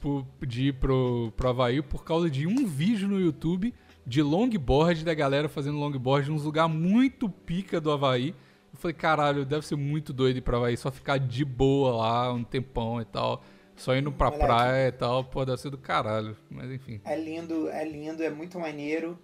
[0.00, 3.74] por, de ir pro, pro Havaí por causa de um vídeo no YouTube
[4.06, 8.34] de longboard, da galera fazendo longboard nos lugar muito pica do Havaí.
[8.74, 12.32] Eu falei, caralho, deve ser muito doido ir pro Havaí, só ficar de boa lá
[12.32, 13.42] um tempão e tal.
[13.76, 14.46] Só indo pra Moleque.
[14.46, 16.36] praia e tal, pô, deve ser do caralho.
[16.50, 17.00] Mas enfim.
[17.04, 19.18] É lindo, é lindo, é muito maneiro.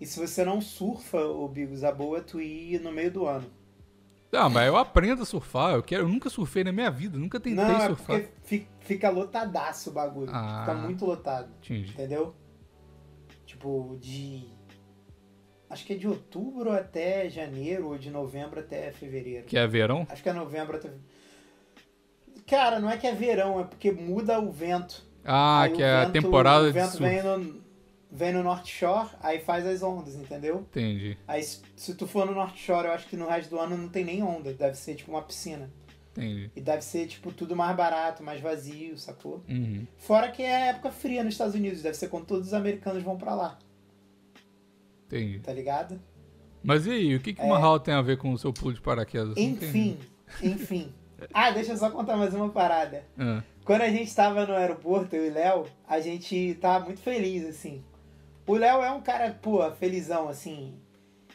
[0.00, 3.26] E se você não surfa, ô Bigos, a boa é tu ir no meio do
[3.26, 3.46] ano.
[4.32, 5.74] Ah, mas eu aprendo a surfar.
[5.74, 8.20] Eu, quero, eu nunca surfei na minha vida, nunca tentei não, é surfar.
[8.20, 10.30] porque fi- fica lotadaço o bagulho.
[10.32, 10.60] Ah.
[10.66, 11.48] Fica muito lotado.
[11.62, 11.90] Entendi.
[11.92, 12.34] Entendeu?
[13.46, 14.55] Tipo, de.
[15.68, 19.46] Acho que é de outubro até janeiro, ou de novembro até fevereiro.
[19.46, 20.06] Que é verão?
[20.08, 20.90] Acho que é novembro até.
[22.46, 25.02] Cara, não é que é verão, é porque muda o vento.
[25.24, 27.02] Ah, Aí que o é a vento- temporada o de vento surf.
[27.04, 27.62] vem no,
[28.12, 30.58] vem no North Shore, aí faz as ondas, entendeu?
[30.70, 33.58] Entendi, Aí se, se tu for no North Shore, eu acho que no resto do
[33.58, 35.68] ano não tem nem onda, deve ser tipo uma piscina.
[36.16, 36.48] entendi.
[36.54, 39.42] E deve ser tipo tudo mais barato, mais vazio, sacou?
[39.48, 39.84] Uhum.
[39.96, 43.16] Fora que é época fria nos Estados Unidos, deve ser quando todos os americanos vão
[43.18, 43.58] pra lá,
[45.06, 45.38] Entendi.
[45.40, 46.00] tá ligado?
[46.62, 48.72] Mas e aí, o que, que o Mahal tem a ver com o seu pulo
[48.74, 49.36] de paraquedas?
[49.36, 49.98] Enfim,
[50.42, 50.92] enfim.
[51.32, 53.04] Ah, deixa eu só contar mais uma parada.
[53.18, 57.00] Ah, Quando a gente tava no aeroporto, eu e o Léo, a gente tava muito
[57.00, 57.84] feliz, assim.
[58.46, 60.74] O Léo é um cara, pô, felizão, assim.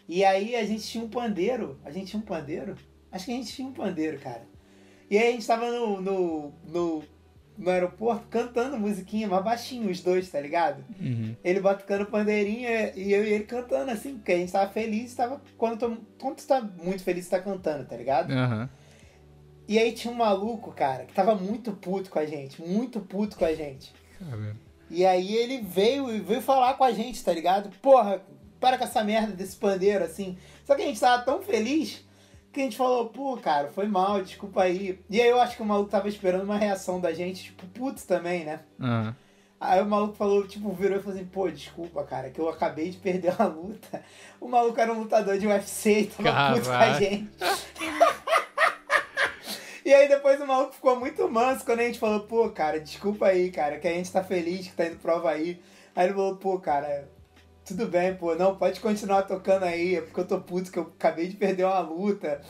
[0.08, 1.80] E aí a gente tinha um pandeiro.
[1.86, 2.76] A gente tinha um pandeiro?
[3.12, 4.44] Acho que a gente tinha um pandeiro, cara.
[5.10, 7.04] E aí a gente tava no, no, no,
[7.58, 10.84] no aeroporto cantando musiquinha, mas baixinho, os dois, tá ligado?
[11.00, 11.36] uhum.
[11.44, 15.42] Ele batucando pandeirinha e eu e ele cantando, assim, porque a gente tava feliz, tava.
[15.58, 18.32] Quando, tu- quando tu tá muito feliz, tu tá cantando, tá ligado?
[18.32, 18.70] Aham.
[19.68, 23.38] E aí tinha um maluco, cara, que tava muito puto com a gente, muito puto
[23.38, 23.94] com a gente.
[24.20, 24.56] Caramba.
[24.90, 27.70] E aí ele veio e veio falar com a gente, tá ligado?
[27.82, 28.22] Porra,
[28.60, 30.38] para com essa merda desse pandeiro, assim.
[30.66, 32.04] Só que a gente tava tão feliz
[32.52, 35.00] que a gente falou, pô, cara, foi mal, desculpa aí.
[35.10, 38.04] E aí eu acho que o maluco tava esperando uma reação da gente, tipo, putz
[38.04, 38.60] também, né?
[38.80, 39.16] Aham.
[39.60, 42.90] Aí o maluco falou, tipo, virou e falou assim, pô, desculpa, cara, que eu acabei
[42.90, 44.04] de perder uma luta.
[44.40, 47.30] O maluco era um lutador de UFC e tava puto com a gente.
[49.84, 53.26] E aí depois o maluco ficou muito manso quando a gente falou, pô, cara, desculpa
[53.26, 55.60] aí, cara, que a gente tá feliz que tá indo pro Havaí.
[55.96, 57.10] Aí ele falou, pô, cara,
[57.72, 60.92] tudo bem, pô, não, pode continuar tocando aí, é porque eu tô puto que eu
[60.98, 62.42] acabei de perder uma luta.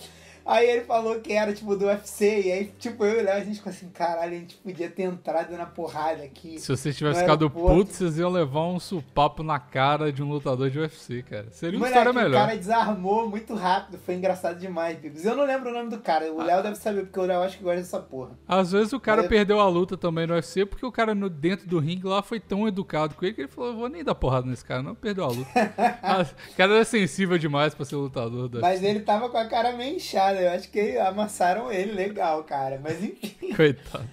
[0.45, 3.37] Aí ele falou que era, tipo, do UFC, e aí, tipo, eu e o Léo,
[3.37, 6.59] a gente ficou assim, caralho, a gente podia ter entrado na porrada aqui.
[6.59, 10.29] Se você tivesse No ficado puto, vocês iam levar um supapo na cara de um
[10.29, 11.47] lutador de UFC, cara.
[11.51, 12.45] Seria uma Moleque, história o melhor.
[12.47, 14.97] cara desarmou muito rápido, foi engraçado demais.
[15.23, 17.57] Eu não lembro o nome do cara, o Léo deve saber, porque o Léo acho
[17.57, 18.31] que gosta dessa porra.
[18.47, 21.29] Às vezes o cara Mas- perdeu a luta também no UFC porque o cara no,
[21.29, 24.15] dentro do ringue lá foi tão educado com ele que ele falou: vou nem dar
[24.15, 25.51] porrada nesse cara, não, perdeu a luta.
[26.03, 28.87] Ah, o cara era sensível demais pra ser lutador do Mas UFC.
[28.87, 32.79] ele tava com a cara meio inchada, eu acho que amassaram ele legal, cara.
[32.83, 33.35] Mas enfim.
[33.55, 34.05] Coitado.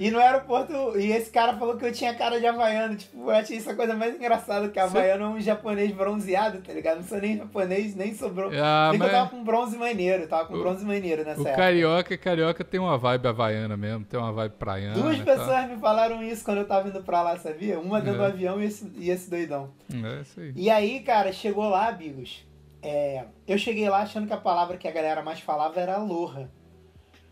[0.00, 2.94] E no aeroporto, e esse cara falou que eu tinha cara de havaiano.
[2.94, 6.72] Tipo, eu achei isso a coisa mais engraçada, que havaiano é um japonês bronzeado, tá
[6.72, 6.98] ligado?
[6.98, 8.56] Não sou nem japonês, nem sou bronze.
[8.60, 11.40] Ah, Nem que eu mas tava com bronze maneiro, tava com O- bronze maneiro nessa
[11.40, 11.56] o época.
[11.60, 14.94] carioca, carioca tem uma vibe havaiana mesmo, tem uma vibe praiana.
[14.94, 15.36] Duas e tal.
[15.36, 17.80] pessoas me falaram isso quando eu tava indo pra lá, sabia?
[17.80, 18.28] Uma dentro do É.
[18.28, 19.70] avião e esse, e esse doidão.
[19.92, 20.52] É isso aí.
[20.54, 22.46] E aí, cara, chegou lá, amigos.
[22.82, 26.50] É, eu cheguei lá achando que a palavra que a galera mais falava era aloha.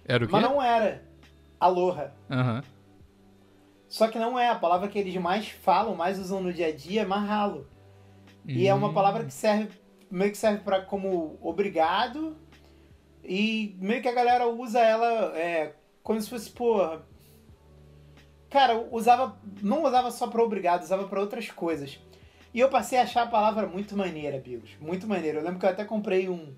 [0.05, 0.33] Era o quê?
[0.33, 1.03] Mas não era
[1.59, 2.13] aloha.
[2.31, 2.63] Aham.
[3.89, 4.49] Só que não é.
[4.49, 7.67] A palavra que eles mais falam, mais usam no dia a dia é mahalo.
[8.47, 8.95] E é uma Hum.
[8.95, 9.69] palavra que serve,
[10.11, 12.37] meio que serve para como obrigado.
[13.25, 17.03] E meio que a galera usa ela é, como se fosse, porra.
[18.51, 19.37] Cara, usava.
[19.63, 21.99] Não usava só pra obrigado, usava pra outras coisas.
[22.57, 24.71] E eu passei a achar a palavra muito maneira, Bigos.
[24.81, 25.39] Muito maneira.
[25.41, 26.55] Eu lembro que eu até comprei um,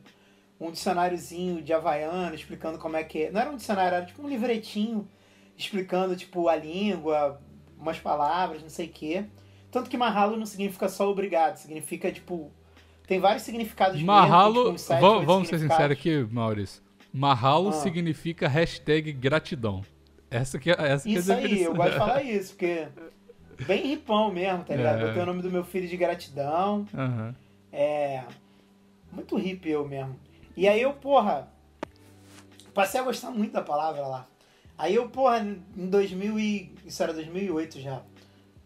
[0.60, 3.30] um dicionáriozinho de Havaiano explicando como é que é.
[3.32, 5.08] Não era um dicionário, era tipo um livretinho
[5.56, 7.40] explicando, tipo, a língua,
[7.76, 9.24] umas palavras, não sei o quê.
[9.72, 12.52] Tanto que marralo não significa só obrigado, significa, tipo.
[13.06, 16.28] Tem vários significados mesmo, tem, Marralo, tipo, uns sete, va- oito vamos ser sinceros aqui,
[16.30, 16.80] Maurício.
[17.12, 17.72] Marralo Ah.
[17.72, 19.82] significa hashtag gratidão.
[20.30, 22.86] Essa que é, essa que é Isso aí, eu gosto de falar isso, porque.
[23.66, 25.02] Bem ripão mesmo, tá ligado?
[25.02, 25.06] É.
[25.06, 26.86] Botei o nome do meu filho de gratidão.
[26.94, 27.34] Aham.
[27.72, 28.22] É.
[29.12, 30.16] Muito hippie eu mesmo.
[30.56, 31.48] E aí eu, porra.
[32.72, 34.28] Passei a gostar muito da palavra lá.
[34.76, 36.72] Aí eu, porra, em 2000 e...
[36.86, 38.00] Isso era 2008 já.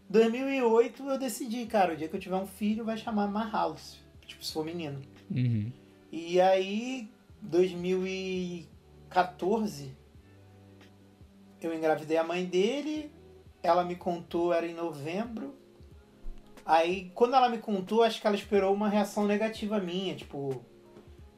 [0.09, 3.99] 2008 eu decidi, cara, o dia que eu tiver um filho vai chamar Marhalos.
[4.27, 5.01] Tipo, se for menino.
[5.31, 5.71] Uhum.
[6.11, 7.09] E aí,
[7.41, 9.91] 2014,
[11.59, 13.11] eu engravidei a mãe dele.
[13.63, 15.55] Ela me contou, era em novembro.
[16.65, 20.63] Aí, quando ela me contou, acho que ela esperou uma reação negativa minha, tipo,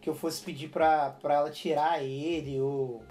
[0.02, 3.04] que eu fosse pedir pra, pra ela tirar ele, ou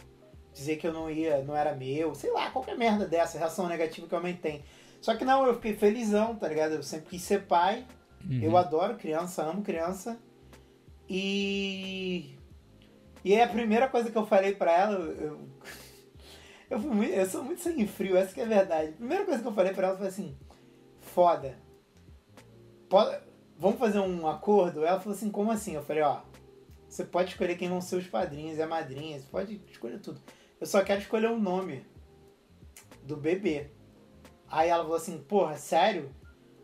[0.52, 4.06] dizer que eu não ia, não era meu, sei lá, qualquer merda dessa, reação negativa
[4.06, 4.62] que a mãe tem.
[5.00, 6.74] Só que não, eu fiquei felizão, tá ligado?
[6.74, 7.84] Eu sempre quis ser pai.
[8.24, 8.40] Uhum.
[8.40, 10.18] Eu adoro criança, amo criança.
[11.08, 12.36] E.
[13.22, 15.40] E aí a primeira coisa que eu falei pra ela, eu.
[16.74, 18.92] Eu, fui muito- eu sou muito sangue frio, essa que é a verdade.
[18.92, 20.36] Primeira coisa que eu falei pra ela foi assim:
[20.98, 21.56] foda.
[22.88, 23.22] Pode-
[23.56, 24.84] vamos fazer um acordo?
[24.84, 25.74] Ela falou assim: como assim?
[25.76, 26.22] Eu falei: ó,
[26.88, 30.20] você pode escolher quem vão ser os padrinhos e a madrinha, você pode escolher tudo.
[30.60, 31.86] Eu só quero escolher o nome
[33.04, 33.70] do bebê.
[34.48, 36.12] Aí ela falou assim: porra, sério?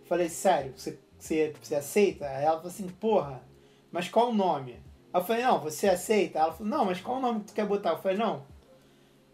[0.00, 2.26] Eu falei: sério, você, você, você aceita?
[2.26, 3.44] Aí ela falou assim: porra,
[3.92, 4.82] mas qual o nome?
[5.14, 6.40] Eu falei: não, você aceita?
[6.40, 7.90] Ela falou: não, mas qual o nome que tu quer botar?
[7.90, 8.49] Eu falei: não,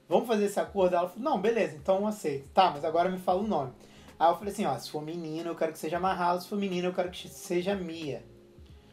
[0.09, 0.97] vamos fazer esse acordo?
[0.97, 2.49] Ela falou: não, beleza, então aceito.
[2.55, 3.73] Tá, mas agora me fala o nome.
[4.19, 6.59] Aí eu falei assim: ó, se for menino, eu quero que seja Marralo, se for
[6.59, 8.25] menino, eu quero que seja Mia.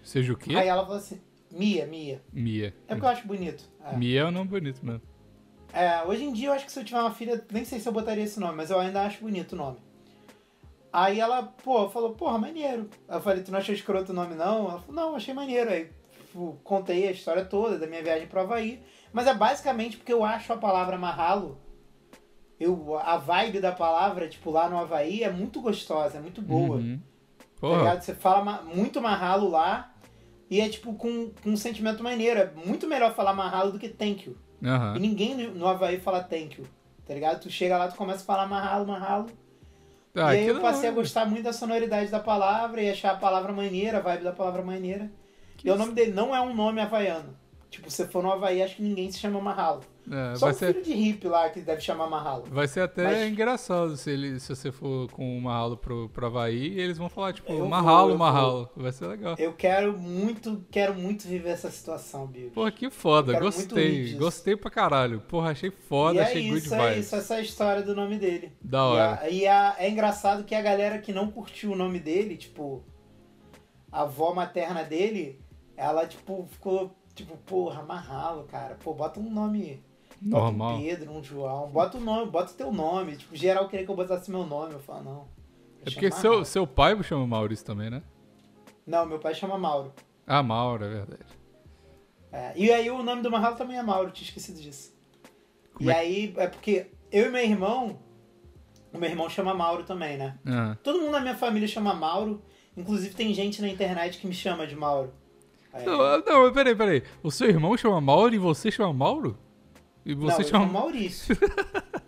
[0.04, 0.56] Seja o quê?
[0.56, 1.22] Aí ela falou assim:
[1.52, 2.22] Mia, Mia.
[2.32, 2.74] Mia.
[2.88, 3.64] É porque eu acho bonito.
[3.84, 3.96] É.
[3.96, 5.02] Mia é um nome bonito mesmo.
[5.74, 7.88] É, hoje em dia eu acho que se eu tiver uma filha, nem sei se
[7.88, 9.78] eu botaria esse nome, mas eu ainda acho bonito o nome.
[10.92, 12.88] Aí ela, pô, falou, porra, maneiro.
[13.10, 14.70] Eu falei, tu não achou escroto o nome não?
[14.70, 15.72] Ela falou, não, achei maneiro.
[15.72, 15.90] Aí
[16.34, 18.82] tipo, contei a história toda da minha viagem pro Havaí.
[19.14, 21.60] Mas é basicamente porque eu acho a palavra marralo,
[22.60, 26.78] eu, a vibe da palavra, tipo, lá no Havaí é muito gostosa, é muito boa.
[26.78, 27.00] Uhum.
[27.62, 28.02] Tá?
[28.02, 29.94] Você fala muito marralo lá
[30.50, 32.40] e é tipo com, com um sentimento maneiro.
[32.40, 34.38] É muito melhor falar marralo do que thank you.
[34.62, 34.98] E aham.
[35.00, 36.68] ninguém no- Havaí fala thank you,
[37.06, 37.42] tá ligado?
[37.42, 39.28] Tu chega lá, tu começa a falar marralo, marralo.
[40.16, 41.02] Ah, e aí eu passei a hora.
[41.02, 44.62] gostar muito da sonoridade da palavra e achar a palavra maneira, a vibe da palavra
[44.62, 45.10] maneira.
[45.64, 47.42] E o nome dele não é um nome havaiano.
[47.70, 49.82] Tipo, se for no Havaí, acho que ninguém se chama marralo.
[50.12, 52.44] É, Só vai, um ser, filho de hippie lá que deve chamar marralo.
[52.52, 56.28] vai ser até Mas- engraçado se, ele, se você for com uma aula pro, pro
[56.28, 58.18] Havaí e eles vão falar, tipo, Eu vou, marralo, eu vou.
[58.20, 58.70] marralo.
[58.78, 59.36] Vai ser legal.
[59.40, 62.52] Eu quero muito, quero muito viver essa situação, Bill.
[62.52, 63.40] Porra, que foda.
[63.40, 64.14] Gostei.
[64.14, 65.22] Gostei pra caralho.
[65.22, 67.06] Porra, achei foda, e é achei good isso, é vibes.
[67.08, 68.52] isso, essa é a história do nome dele.
[68.62, 69.20] Da E, hora.
[69.20, 72.84] a- e a- é engraçado que a galera que não curtiu o nome dele, tipo,
[73.92, 75.40] a avó materna dele,
[75.76, 78.76] ela, tipo, ficou, tipo, porra, marralo, cara.
[78.84, 79.84] Pô, bota um nome.
[80.22, 80.76] Bota Normal.
[80.76, 81.70] um Pedro, um João.
[81.70, 83.18] Bota o nome, bota o teu nome.
[83.18, 84.74] Tipo, geral queria que eu botasse meu nome.
[84.74, 85.28] Eu falo, não.
[85.86, 88.02] É porque seu, seu pai chama Maurício também, né?
[88.88, 89.94] Não, meu pai chama Mauro.
[90.26, 91.26] Ah, Mauro, é verdade.
[92.32, 94.94] É, e aí o nome do Marralo também é Mauro, tinha esquecido disso.
[95.74, 98.00] Como e é- aí, é porque eu e meu irmão,
[98.94, 100.38] o meu irmão chama Mauro também, né?
[100.46, 100.78] Ah.
[100.84, 102.42] Todo mundo na minha família chama Mauro.
[102.76, 105.14] Inclusive tem gente na internet que me chama de Mauro.
[105.74, 107.04] É, Não, ah, não, peraí, peraí.
[107.24, 109.38] O seu irmão chama Mauro e você chama Mauro?
[110.06, 110.66] E não, você eu chama.
[110.66, 111.36] chamo Maurício.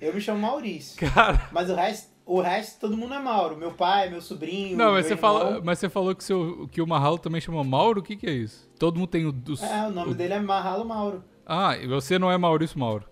[0.00, 0.96] eu me chamo Maurício.
[1.12, 1.48] Cara.
[1.52, 3.56] Mas o resto, o resto todo mundo é Mauro.
[3.56, 4.76] Meu pai, meu sobrinho.
[4.76, 5.38] Não, mas você, irmão.
[5.38, 8.00] fala, mas você falou que, seu, que o Marralo também chama Mauro?
[8.00, 8.68] O que, que é isso?
[8.78, 9.32] Todo mundo tem o.
[9.32, 11.24] dos- É, o nome dele é Marralo Mauro.
[11.44, 13.04] Ah, e você não é Maurício Mauro.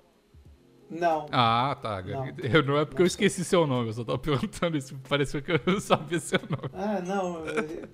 [0.91, 1.27] Não.
[1.33, 2.03] Ah, tá.
[2.03, 2.27] Não.
[2.39, 4.95] Eu, não é porque eu esqueci seu nome, eu só tava perguntando isso.
[5.09, 6.71] Pareceu que eu sabia seu nome.
[6.75, 7.43] Ah, não,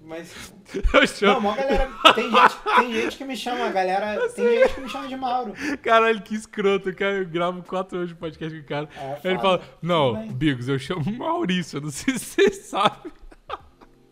[0.05, 0.53] mas.
[0.93, 1.35] Eu chamo.
[1.35, 1.89] Não, mó galera.
[2.15, 4.29] Tem gente, tem gente que me chama, galera.
[4.31, 5.55] Tem gente que me chama de Mauro.
[5.83, 7.19] Caralho, que escroto, cara.
[7.19, 8.89] Eu gravo quatro horas de podcast com o cara.
[8.97, 10.27] É, ele fala, não.
[10.29, 13.13] Bigos, eu chamo Maurício, eu não sei se você sabe.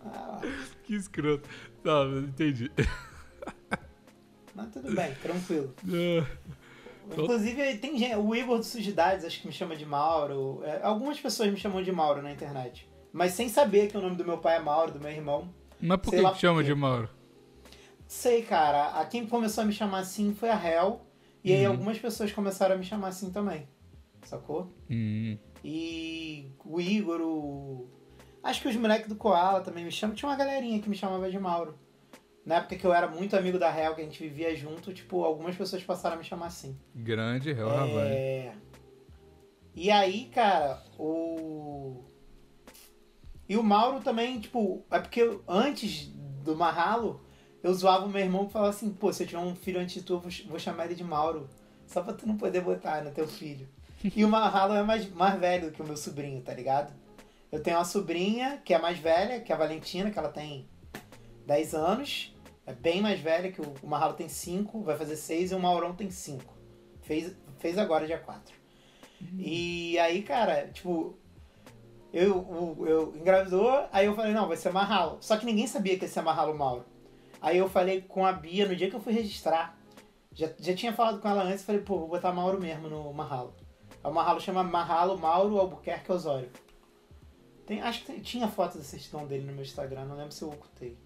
[0.05, 0.41] Ah,
[0.85, 1.49] Que escroto.
[1.85, 2.71] Tá, entendi.
[4.55, 5.75] mas tudo bem, tranquilo.
[5.85, 6.49] Tô-
[7.17, 10.61] Inclusive, tem gente, o Igor do Sujidades acho que me chama de Mauro.
[10.65, 12.89] É, algumas pessoas me chamam de Mauro na internet.
[13.13, 15.49] Mas sem saber que o nome do meu pai é Mauro, do meu irmão.
[15.81, 17.09] Mas por que que chama de Mauro?
[18.07, 18.89] Sei, cara.
[19.01, 21.01] A quem começou a me chamar assim foi a Hel.
[21.45, 21.73] E aí Uhum.
[21.73, 23.69] algumas pessoas começaram a me chamar assim também.
[24.23, 24.73] Sacou?
[24.91, 27.89] Hum, E o Igor, o...
[28.43, 30.15] Acho que os moleques do Koala também me chamam.
[30.15, 31.79] Tinha uma galerinha que me chamava de Mauro.
[32.49, 35.23] Na época que eu era muito amigo da Hel, que a gente vivia junto, tipo,
[35.23, 36.75] algumas pessoas passaram a me chamar assim.
[36.95, 38.11] grande Hel Ravani.
[38.11, 38.53] É...
[39.75, 42.03] E aí, cara, o.
[43.49, 46.07] E o Mauro também, tipo, é porque eu- antes
[46.43, 47.21] do Marralo,
[47.63, 49.95] eu zoava o meu irmão que falava assim, pô, se eu tiver um filho antes
[49.97, 51.49] de tu, eu vou ch- vou chamar ele de Mauro.
[51.87, 53.69] Só pra tu não poder botar no teu filho.
[54.17, 56.93] E o Marralo é mais, mais velho que o meu sobrinho, tá ligado?
[57.53, 60.67] Eu tenho uma sobrinha que é mais velha, que é a Valentina, que ela tem
[61.47, 62.33] 10 anos.
[62.69, 65.59] É bem mais velha, que o, o Marralo tem 5, vai fazer 6 e o
[65.61, 66.45] Maurão tem 5.
[67.01, 68.55] Fez, fez agora, dia 4.
[69.39, 71.17] E aí, cara, tipo,
[72.13, 75.17] eu, o- eu engravidou, aí eu falei, não, vai ser Marralo.
[75.21, 76.85] Só que ninguém sabia que ia ser Marralo Mauro.
[77.41, 79.79] Aí eu falei com a Bia no dia que eu fui registrar.
[80.33, 83.55] Já, já tinha falado com ela antes, falei, pô, vou botar Mauro mesmo no Marralo.
[84.05, 86.51] Aí O Marralo chama Marralo Mauro Albuquerque Osório.
[87.67, 90.43] Tem, acho que tem- tinha foto da certidão dele no meu Instagram, não lembro se
[90.43, 90.99] eu ocultei.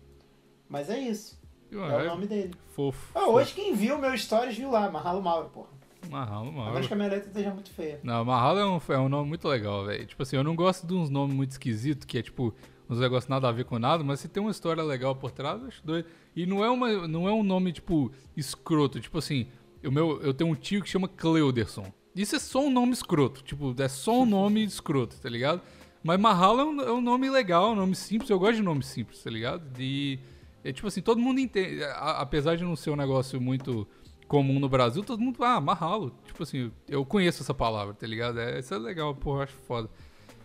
[0.68, 1.40] Mas é isso,
[1.80, 2.54] é o nome dele.
[2.70, 3.10] fofo.
[3.14, 5.68] Ah, hoje quem viu meu stories viu lá, Marralo Mauro, porra.
[6.10, 6.72] Marralo, Mauro.
[6.72, 8.00] menos que a minha letra esteja muito feia.
[8.02, 10.04] Não, Marralo é um, é um nome muito legal, velho.
[10.04, 12.54] Tipo assim, eu não gosto de uns nomes muito esquisitos, que é tipo,
[12.90, 15.60] uns negócios nada a ver com nada, mas se tem uma história legal por trás,
[15.62, 16.06] eu acho doido.
[16.34, 19.00] E não é, uma, não é um nome, tipo, escroto.
[19.00, 19.46] Tipo assim,
[19.84, 21.86] o meu, eu tenho um tio que chama Cleuderson.
[22.14, 23.42] Isso é só um nome escroto.
[23.42, 25.62] Tipo, é só um nome escroto, tá ligado?
[26.02, 28.28] Mas Marralo é um, é um nome legal, um nome simples.
[28.28, 29.62] Eu gosto de nome simples, tá ligado?
[29.78, 30.18] E,
[30.64, 31.82] é tipo assim, todo mundo entende.
[31.84, 33.86] a- apesar de não ser um negócio muito
[34.28, 36.10] comum no Brasil, todo mundo, ah, Marralo.
[36.24, 38.40] Tipo assim, eu conheço essa palavra, tá ligado?
[38.40, 39.90] É, isso é legal, porra, eu acho foda.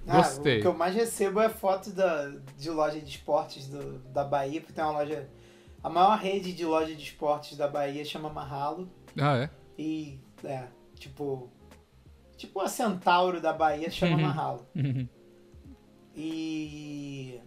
[0.05, 0.59] Ah, Gostei.
[0.59, 4.59] o que eu mais recebo é foto da, de loja de esportes do, da Bahia,
[4.61, 5.29] porque tem uma loja.
[5.83, 8.89] A maior rede de loja de esportes da Bahia chama Marralo.
[9.19, 9.49] Ah, é?
[9.77, 10.63] E é,
[10.95, 11.49] tipo.
[12.37, 14.21] Tipo a Centauro da Bahia chama Uhum.
[14.21, 14.67] Marralo.
[16.15, 17.39] E.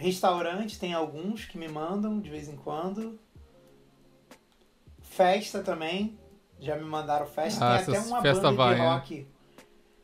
[0.00, 3.20] Restaurante tem alguns que me mandam de vez em quando.
[5.02, 6.18] Festa também.
[6.58, 7.74] Já me mandaram festa.
[7.74, 8.94] Ah, tem até uma banda de havaiana.
[8.94, 9.28] rock.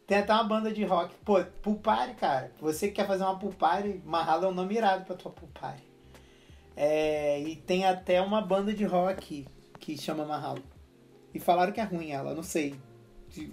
[0.06, 1.14] Tem até uma banda de rock.
[1.24, 2.52] Pô, pool party, cara.
[2.60, 5.48] Você que quer fazer uma pool party, Marralo é um nome irado pra tua pool
[5.48, 5.82] party.
[6.76, 9.48] É, e tem até uma banda de rock
[9.80, 10.62] que chama Marralo.
[11.32, 12.78] E falaram que é ruim ela, não sei.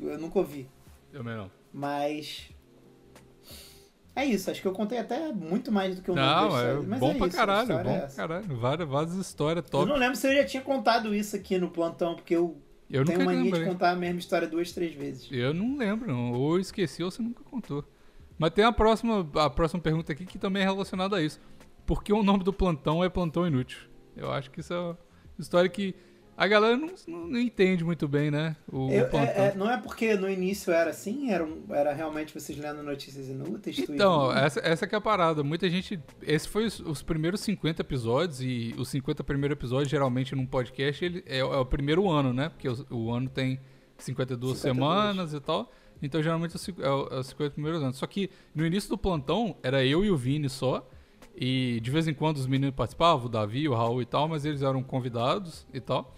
[0.01, 0.69] Eu nunca ouvi.
[1.13, 1.49] Eu mesmo.
[1.71, 2.49] Mas.
[4.15, 6.99] É isso, acho que eu contei até muito mais do que o Não, é mas
[6.99, 8.57] bom é pra isso, caralho, história bom é pra caralho.
[8.57, 9.89] Várias, várias histórias Eu top.
[9.89, 12.55] não lembro se eu já tinha contado isso aqui no plantão, porque eu,
[12.89, 15.27] Eu tenho mania de contar a mesma história duas, três vezes.
[15.31, 16.31] Eu não lembro, não.
[16.33, 17.83] Ou eu esqueci ou você nunca contou.
[18.37, 21.39] Mas tem a próxima, a próxima pergunta aqui que também é relacionada a isso.
[21.85, 23.79] Por que o nome do plantão é Plantão Inútil?
[24.15, 24.97] Eu acho que isso é uma
[25.39, 25.95] história que
[26.35, 28.55] a galera não, não- não entende muito bem, né?
[28.71, 32.33] O, Eu- o é- é- não é porque no início era assim, era, era realmente
[32.33, 34.45] vocês lendo notícias inúteis, Então, tweetando.
[34.45, 35.43] essa, essa que é a parada.
[35.43, 35.99] Muita gente.
[36.21, 41.03] Esse foi os, os primeiros 50 episódios, e os 50 primeiros episódios, geralmente num podcast,
[41.05, 42.49] ele é, é o primeiro ano, né?
[42.49, 43.59] Porque o, o ano tem
[43.97, 44.59] 52, 52.
[44.59, 45.71] semanas e tal.
[46.01, 47.97] Então, geralmente, é é os 50 primeiros anos.
[47.97, 50.87] Só que no início do plantão, era eu e o Vini só.
[51.35, 54.45] E de vez em quando os meninos participavam, o Davi, o Raul e tal, mas
[54.45, 56.13] eles eram convidados e tal.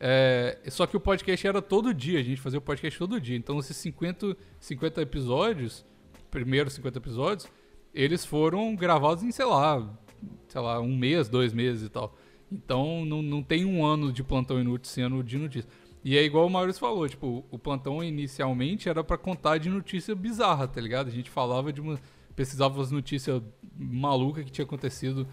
[0.00, 3.36] É, só que o podcast era todo dia, a gente fazia o podcast todo dia.
[3.36, 5.84] Então, esses 50, 50 episódios,
[6.30, 7.48] primeiros 50 episódios,
[7.92, 9.98] eles foram gravados em, sei lá,
[10.46, 12.16] sei lá, um mês, dois meses e tal.
[12.50, 15.68] Então, não, não tem um ano de plantão inútil sendo de notícia.
[16.04, 20.14] E é igual o Maurício falou, tipo, o plantão inicialmente era pra contar de notícia
[20.14, 21.08] bizarra, tá ligado?
[21.08, 21.98] A gente falava de uma.
[22.36, 23.42] pesquisava as notícias
[23.76, 25.26] malucas que tinha acontecido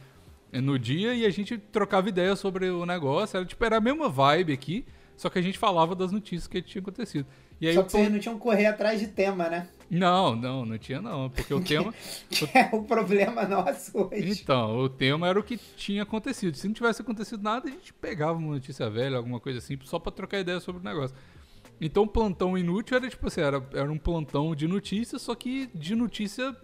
[0.62, 3.38] no dia e a gente trocava ideia sobre o negócio.
[3.38, 6.62] Era tipo, era a mesma vibe aqui, só que a gente falava das notícias que
[6.62, 7.28] tinha acontecido.
[7.60, 9.68] E aí Só que vocês não tinham que correr atrás de tema, né?
[9.90, 11.94] Não, não, não tinha não, porque o tema.
[12.30, 14.42] Que é o problema nosso hoje.
[14.42, 16.56] Então, o tema era o que tinha acontecido.
[16.58, 20.00] Se não tivesse acontecido nada, a gente pegava uma notícia velha, alguma coisa assim, só
[20.00, 21.16] pra trocar ideia sobre o negócio.
[21.80, 25.70] Então, o plantão inútil era tipo assim, era, era um plantão de notícias, só que
[25.74, 26.56] de notícia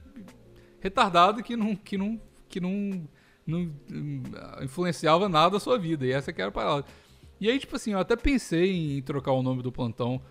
[0.80, 3.08] retardada que não, que não, que não,
[3.46, 4.24] não hum,
[4.62, 6.06] influenciava nada a sua vida.
[6.06, 6.86] E essa que era a parada.
[7.40, 10.22] E aí, tipo assim, eu até pensei em trocar o nome do plantão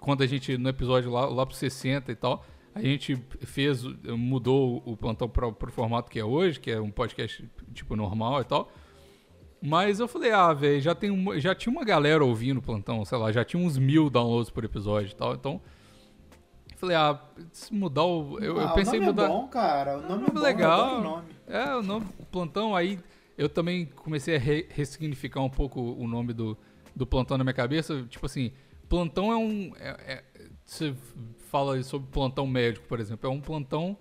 [0.00, 4.82] quando a gente, no episódio lá, lá pro 60 e tal, a gente fez, mudou
[4.84, 8.44] o plantão para pro formato que é hoje, que é um podcast tipo normal e
[8.44, 8.70] tal.
[9.62, 13.16] Mas eu falei, ah, velho, já, tem já tinha uma galera ouvindo o plantão, sei
[13.16, 15.62] lá, já tinha uns mil downloads por episódio e tal, então.
[16.92, 17.20] Eu falei, ah,
[17.52, 18.38] se mudar o.
[18.38, 19.24] Eu, eu Ah, pensei o em nome mudar.
[19.24, 19.98] é bom, cara.
[19.98, 20.90] O nome é nome bom, legal.
[20.92, 21.24] eu o nome.
[21.46, 22.98] É, o nome plantão, aí
[23.36, 26.56] eu também comecei a re- ressignificar um pouco o nome do,
[26.94, 28.02] do plantão na minha cabeça.
[28.08, 28.52] Tipo assim,
[28.88, 29.72] plantão é um.
[29.78, 30.24] é- é-
[30.64, 30.94] você
[31.50, 33.28] fala sobre plantão médico, por exemplo.
[33.28, 33.96] É um plantão.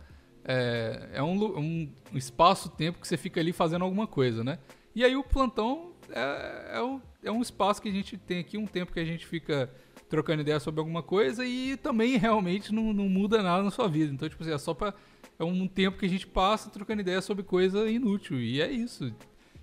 [0.46, 4.60] É, é um, um espaço-tempo que você fica ali fazendo alguma coisa, né?
[4.94, 8.58] E aí o plantão é, é, um, é um espaço que a gente tem aqui,
[8.58, 9.70] um tempo que a gente fica
[10.14, 14.14] trocando ideia sobre alguma coisa e também realmente não, não muda nada na sua vida.
[14.14, 14.94] Então, tipo assim, é só pra.
[15.40, 18.40] É um tempo que a gente passa trocando ideia sobre coisa inútil.
[18.40, 19.12] E é isso.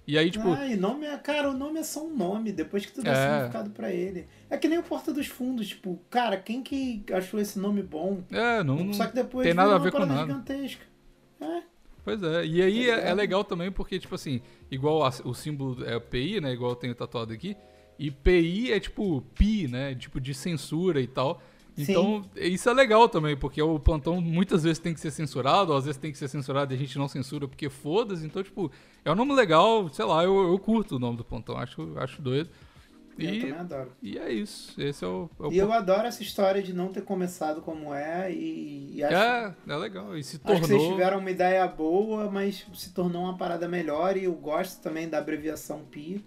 [0.05, 0.51] E aí, tipo.
[0.53, 3.13] Ah, e nome é, cara, o nome é só um nome, depois que tu dá
[3.13, 3.15] É.
[3.35, 4.27] significado pra ele.
[4.51, 8.25] É que nem o Porta dos Fundos, tipo, cara, quem que achou esse nome bom?
[8.33, 8.93] é, não.
[8.93, 10.23] Só que depois tem nada a ver uma com nada.
[10.23, 10.85] gigantesca.
[11.41, 11.63] É.
[12.03, 13.17] Pois é, e aí é, é ligado?
[13.19, 14.41] legal também porque, tipo assim,
[14.71, 16.53] igual a- o símbolo é o PI, né?
[16.53, 17.57] Igual eu tenho tatuado aqui.
[18.01, 19.95] E PI é tipo pi, né?
[19.95, 21.43] Tipo de censura e tal.
[21.77, 25.79] Então, isso é legal também, porque o plantão muitas vezes tem que ser censurado, ou
[25.79, 28.25] às vezes tem que ser censurado e a gente não censura porque foda-se.
[28.27, 28.71] Então, tipo,
[29.05, 32.21] é um nome legal, sei lá, eu, eu curto o nome do plantão, acho, acho
[32.23, 32.51] doido.
[33.19, 33.93] Eu E, também adoro.
[34.03, 35.29] e é isso, esse é o.
[35.39, 39.05] É, o E eu adoro essa história de não ter começado como é e, e
[39.05, 40.17] acho, é, é legal.
[40.17, 40.93] E se acho que vocês tornou.
[40.93, 45.19] tiveram uma ideia boa, mas se tornou uma parada melhor e eu gosto também da
[45.19, 46.25] abreviação PI.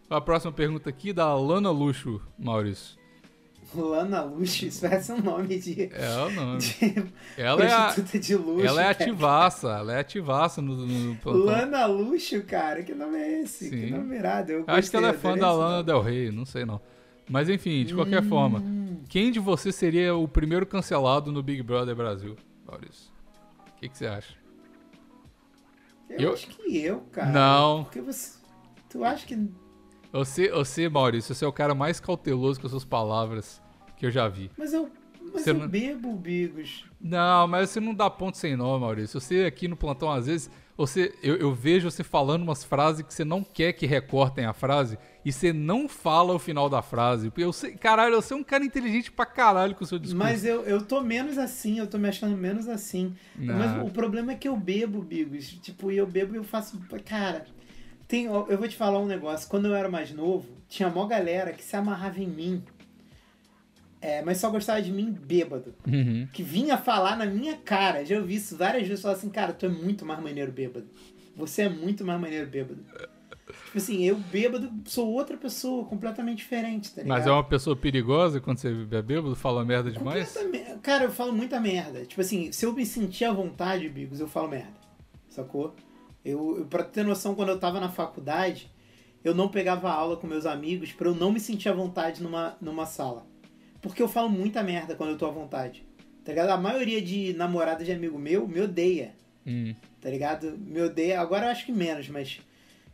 [0.10, 2.98] A próxima pergunta aqui da Lana Luxo, Maurício.
[3.76, 6.60] Lana Luxo, isso parece um nome de, É o nome.
[6.60, 7.04] de
[7.38, 8.66] Ela é, a- de luxo.
[8.66, 11.44] ela é ativaça, ela é ativaça no, no plantão.
[11.44, 13.70] Lana Luxo, cara, que nome é esse?
[13.70, 13.78] Sim.
[13.78, 14.52] Que nome irado.
[14.54, 15.84] Eu Acho que ela é fã da Lana.
[15.84, 16.80] Del Rey, não sei não.
[17.30, 18.30] Mas enfim, de qualquer Hum.
[18.30, 18.64] forma,
[19.10, 23.12] quem de você seria o primeiro cancelado no Big Brother Brasil, Maurício?
[23.76, 24.34] O que, que você acha?
[26.10, 27.30] Eu, Eu- acho que eu, cara.
[27.32, 27.84] Não.
[27.84, 28.38] Porque você.
[28.90, 29.50] Tu acha que.
[30.12, 33.62] Você, você, Maurício, você é o cara mais cauteloso com as suas palavras
[33.98, 34.50] que eu já vi.
[34.58, 34.90] Mas eu.
[35.34, 36.86] Mas Você eu não- bebo, Bigos.
[37.02, 39.20] Não, mas você não dá ponto sem nó, Maurício.
[39.20, 43.12] Você aqui no plantão, às vezes, você, eu, eu vejo você falando umas frases que
[43.12, 47.32] você não quer que recortem a frase e você não fala o final da frase.
[47.32, 50.24] Porque eu sei, caralho, você é um cara inteligente pra caralho com o seu discurso.
[50.24, 53.16] Mas eu, eu tô menos assim, eu tô me achando menos assim.
[53.36, 53.58] Não.
[53.58, 55.50] Mas o problema é que eu bebo, Bigos.
[55.62, 56.80] Tipo, eu bebo e eu faço.
[57.04, 57.46] Cara,
[58.08, 59.50] tem, eu vou te falar um negócio.
[59.50, 62.64] Quando eu era mais novo, tinha mó galera que se amarrava em mim.
[64.00, 65.74] É, mas só gostava de mim bêbado.
[65.88, 66.28] Uhum.
[66.32, 68.06] que vinha falar na minha cara.
[68.06, 69.02] Já ouvi isso várias vezes.
[69.02, 70.88] Falar assim, cara, tu é muito mais maneiro bêbado.
[71.36, 72.84] Você é muito mais maneiro bêbado.
[73.66, 77.18] Tipo assim, eu bêbado sou outra pessoa, completamente diferente, tá ligado?
[77.18, 80.38] Mas é uma pessoa perigosa quando você é bêbado, fala merda demais?
[80.82, 82.06] Cara, eu falo muita merda.
[82.06, 84.74] Tipo assim, se eu me sentir à vontade, Bigos, eu falo merda.
[85.30, 85.76] Sacou?
[86.26, 88.72] Eu, eu, pra ter noção, quando eu tava na faculdade,
[89.24, 92.58] eu não pegava aula com meus amigos pra eu não me sentir à vontade numa,
[92.60, 93.27] numa sala.
[93.82, 95.86] Porque eu falo muita merda quando eu tô à vontade.
[96.24, 96.50] Tá ligado?
[96.50, 99.16] A maioria de namoradas de amigo meu me odeia.
[99.46, 99.74] Hum.
[100.02, 100.58] Tá ligado?
[100.58, 101.22] Me odeia.
[101.22, 102.42] Agora eu acho que menos, mas.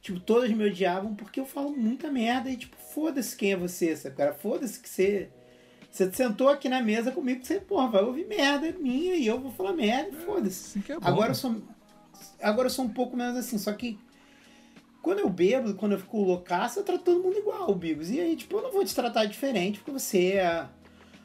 [0.01, 3.95] Tipo, todas me odiavam porque eu falo muita merda e, tipo, foda-se quem é você,
[3.95, 4.33] sabe, cara?
[4.33, 5.29] Foda-se que você.
[5.89, 9.39] Você sentou aqui na mesa comigo que você, porra, vai ouvir merda minha e eu
[9.39, 10.79] vou falar merda e foda-se.
[10.79, 11.07] Assim é bom.
[11.07, 11.61] Agora eu sou.
[12.41, 13.97] Agora eu sou um pouco menos assim, só que.
[15.03, 18.09] Quando eu bebo, quando eu fico loucaço, eu trato todo mundo igual, Bigos.
[18.09, 20.69] E aí, tipo, eu não vou te tratar diferente porque você é a,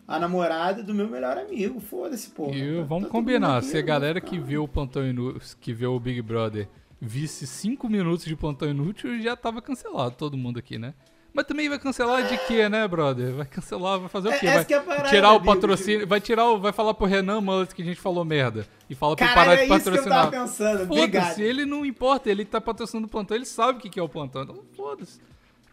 [0.08, 1.78] a namorada do meu melhor amigo.
[1.78, 2.56] Foda-se, porra.
[2.56, 6.00] E Tá vamos combinar, se a galera que vê o Plantão Inútil, que vê o
[6.00, 6.68] Big Brother,
[7.00, 10.92] visse 5 minutos de Plantão Inútil, já tava cancelado todo mundo aqui, né?
[11.38, 13.32] Mas também vai cancelar de quê, né, brother?
[13.32, 14.46] Vai cancelar, vai fazer o É, quê?
[14.48, 17.72] Vai que é parada, tirar o patrocínio, vai tirar o, vai falar pro Renan Mullet
[17.72, 19.78] que a gente falou merda e fala pra ele Caralho, parar é de que eu
[19.78, 20.86] patrocinar.
[20.88, 24.02] Foda-se, ele não importa, ele tá patrocinando o plantão, ele sabe o que que é
[24.02, 25.20] o plantão, então foda-se.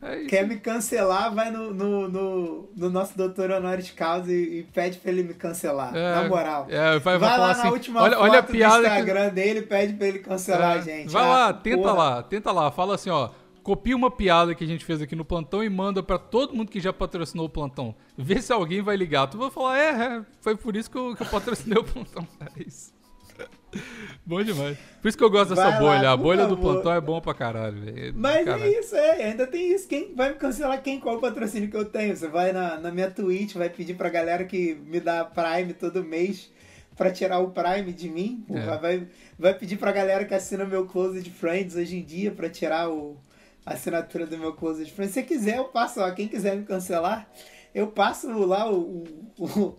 [0.03, 0.26] É.
[0.26, 4.99] Quer me cancelar, vai no, no, no, no nosso doutor honoris causa e, e pede
[4.99, 5.95] pra ele me cancelar.
[5.95, 6.68] É, na moral.
[6.70, 9.30] É, vai, vai, lá assim, na última olha, foto olha a do piada que Instagram
[9.30, 11.09] dele e pede pra ele cancelar É, a gente.
[11.09, 11.93] Vai Ah, lá, tenta porra.
[11.93, 12.70] lá, tenta lá.
[12.70, 13.30] Fala assim, ó.
[13.66, 16.70] Copia uma piada que a gente fez aqui no plantão e manda pra todo mundo
[16.70, 17.95] que já patrocinou o plantão.
[18.16, 19.26] Vê se alguém vai ligar.
[19.26, 22.28] Tu vai falar, é, é foi por isso que eu, que eu patrocinei o plantão.
[22.55, 22.93] É isso.
[24.24, 24.78] Bom demais.
[25.01, 26.11] Por isso que eu gosto dessa lá, bolha.
[26.11, 26.74] A bolha do favor.
[26.74, 28.13] plantão é bom pra caralho, velho.
[28.16, 28.63] Mas Caralho.
[28.66, 29.24] é isso, é.
[29.24, 29.88] Ainda tem isso.
[29.88, 30.99] Quem vai me cancelar quem?
[30.99, 32.16] Qual o patrocínio que eu tenho?
[32.16, 36.03] Você vai na, na minha Twitch, vai pedir pra galera que me dá Prime todo
[36.03, 36.51] mês
[36.95, 38.45] pra tirar o Prime de mim.
[38.47, 38.78] É.
[38.78, 39.07] vai,
[39.39, 43.18] vai pedir pra galera que assina meu Closed Friends hoje em dia pra tirar o,
[43.66, 45.13] assinatura do meu Closed Friends.
[45.13, 45.99] Se você quiser, eu passo.
[46.01, 47.28] Ó, quem quiser me cancelar,
[47.74, 49.03] eu passo lá o,
[49.38, 49.76] o,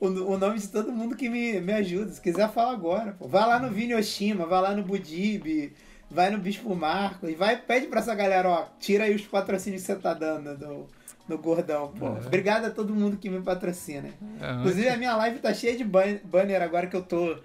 [0.00, 2.10] o, o, nome de todo mundo que me, me ajuda.
[2.12, 3.12] Se quiser, fala agora.
[3.18, 3.28] Pô.
[3.28, 5.72] Vai lá no Vini Oshima, vai lá no Budib,
[6.10, 9.86] vai no Bispo Marcos, vai, pede pra essa galera, ó, tira aí os patrocínios que
[9.86, 10.86] você tá dando do,
[11.28, 12.06] do Gordão, pô.
[12.08, 12.26] É.
[12.26, 14.10] Obrigado a todo mundo que me patrocina.
[14.40, 17.36] É, Inclusive, a minha live tá cheia de ban- banner agora que eu tô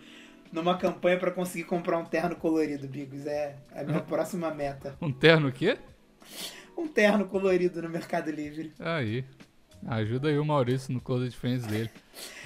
[0.51, 3.25] numa campanha pra conseguir comprar um terno colorido, Bigos.
[3.25, 4.95] É, é a minha próxima meta.
[5.01, 5.77] Um terno o quê?
[6.77, 8.73] Um terno colorido no Mercado Livre.
[8.79, 9.23] Aí.
[9.87, 11.89] Ajuda aí o Maurício no Closet Friends dele.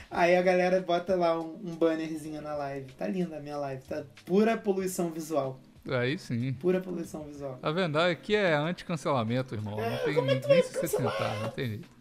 [0.09, 2.93] Aí a galera bota lá um, um bannerzinho na live.
[2.93, 5.59] Tá linda a minha live, tá pura poluição visual.
[5.87, 6.53] Aí sim.
[6.53, 7.59] Pura poluição visual.
[7.61, 9.77] A verdade é que é anti-cancelamento, irmão.
[9.77, 11.94] Não tem como é que tu nem se tentar, não tem jeito.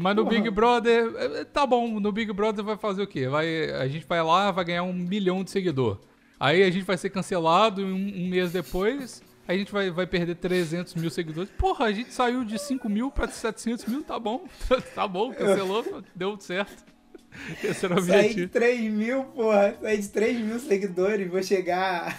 [0.00, 0.36] Mas no Porra.
[0.36, 3.28] Big Brother, é, é, tá bom, no Big Brother vai fazer o quê?
[3.28, 5.98] Vai, a gente vai lá, vai ganhar um milhão de seguidor.
[6.38, 10.06] Aí a gente vai ser cancelado e um, um mês depois, a gente vai, vai
[10.06, 11.50] perder 300 mil seguidores.
[11.56, 14.46] Porra, a gente saiu de 5 mil pra 700 mil, tá bom.
[14.94, 15.84] tá bom, cancelou,
[16.14, 16.92] deu certo.
[17.62, 18.52] Esse era o Saí de objetivo.
[18.52, 19.76] 3 mil, porra.
[19.80, 22.18] Saí de 3 mil seguidores, vou chegar.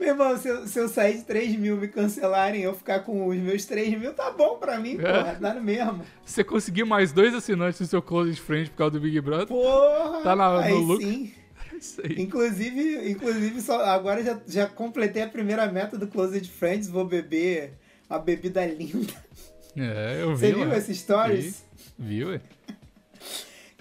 [0.00, 3.26] Meu irmão, se eu, se eu sair de 3 mil me cancelarem eu ficar com
[3.28, 5.02] os meus 3 mil, tá bom pra mim, É.
[5.12, 5.36] porra.
[5.38, 6.02] Dá no mesmo.
[6.24, 10.22] Você conseguir mais dois assinantes no seu Closet Friends por causa do Big Brother, Porra!
[10.22, 11.32] Tá na- no aí sim.
[11.70, 12.16] é isso aí.
[12.18, 16.88] Inclusive, inclusive só, agora já, já completei a primeira meta do Closet Friends.
[16.88, 17.74] Vou beber
[18.08, 19.12] uma bebida linda.
[19.76, 21.64] É, eu vi Você viu esses stories?
[21.98, 22.40] Viu, ué?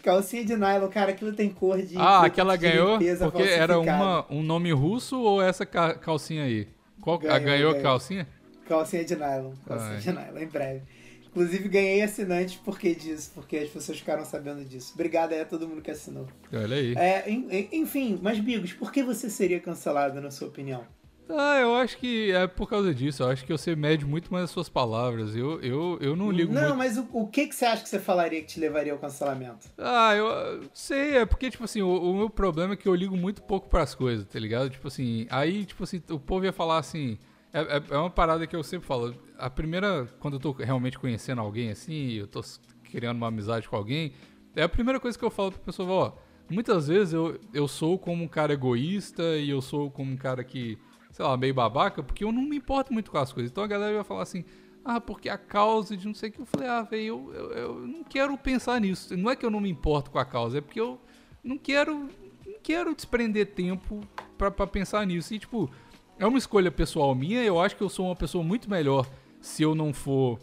[0.01, 1.97] Calcinha de nylon, cara, aquilo tem cor de.
[1.97, 6.67] Ah, aquela ganhou porque era uma, um nome russo ou essa ca- calcinha aí?
[7.01, 7.83] Qual, a Ganhou, ganhou a ganhou.
[7.83, 8.27] calcinha?
[8.67, 9.53] Calcinha de nylon.
[9.65, 9.97] Calcinha Ai.
[9.99, 10.81] de nylon, em breve.
[11.27, 14.91] Inclusive, ganhei assinantes por que disso, porque as pessoas ficaram sabendo disso.
[14.95, 16.27] Obrigado aí a todo mundo que assinou.
[16.51, 16.93] Olha aí.
[16.97, 20.83] É, en- en- enfim, mas Bigos, por que você seria cancelado, na sua opinião?
[21.31, 23.21] Ah, eu acho que é por causa disso.
[23.23, 25.35] Eu acho que você mede muito mais as suas palavras.
[25.35, 26.77] Eu, eu, eu não ligo Não, muito.
[26.77, 29.69] mas o, o que, que você acha que você falaria que te levaria ao cancelamento?
[29.77, 33.15] Ah, eu sei, é porque, tipo assim, o, o meu problema é que eu ligo
[33.15, 34.69] muito pouco pras coisas, tá ligado?
[34.71, 37.17] Tipo assim, aí, tipo assim, o povo ia falar assim.
[37.53, 39.15] É, é- é uma parada que eu sempre falo.
[39.37, 42.41] A primeira, quando eu tô realmente conhecendo alguém assim, eu tô
[42.83, 44.13] criando uma amizade com alguém,
[44.55, 46.11] é a primeira coisa que eu falo pra pessoa, ó,
[46.49, 50.43] muitas vezes eu, eu sou como um cara egoísta e eu sou como um cara
[50.43, 50.77] que,
[51.19, 53.51] sei lá, meio babaca, porque eu não me importo muito com as coisas.
[53.51, 54.45] Então a galera vai falar assim,
[54.85, 56.39] ah, porque a causa de não sei o que.
[56.39, 59.17] Eu falei, ah, velho, eu, eu, eu não quero pensar nisso.
[59.17, 60.97] Não é que eu não me importo com a causa, é porque eu
[61.43, 62.07] não quero,
[62.45, 63.99] não quero desprender tempo
[64.37, 65.33] pra pensar nisso.
[65.33, 65.69] E, tipo,
[66.17, 67.43] é uma escolha pessoal minha.
[67.43, 69.05] Eu acho que eu sou uma pessoa muito melhor
[69.41, 70.39] se eu não for.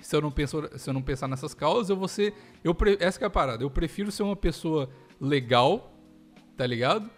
[0.00, 2.34] Se eu não, penso, se eu não pensar nessas causas, eu vou ser.
[2.62, 3.64] Eu, essa que é a parada.
[3.64, 4.88] Eu prefiro ser uma pessoa
[5.20, 5.92] legal,
[6.56, 7.10] tá ligado?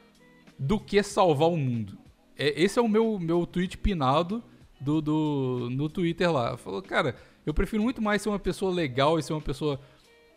[0.58, 2.05] Do que salvar o mundo.
[2.38, 4.42] É, esse é o meu, meu tweet pinado
[4.80, 6.56] do, do, no Twitter lá.
[6.56, 9.80] Falou, cara, eu prefiro muito mais ser uma pessoa legal e ser uma pessoa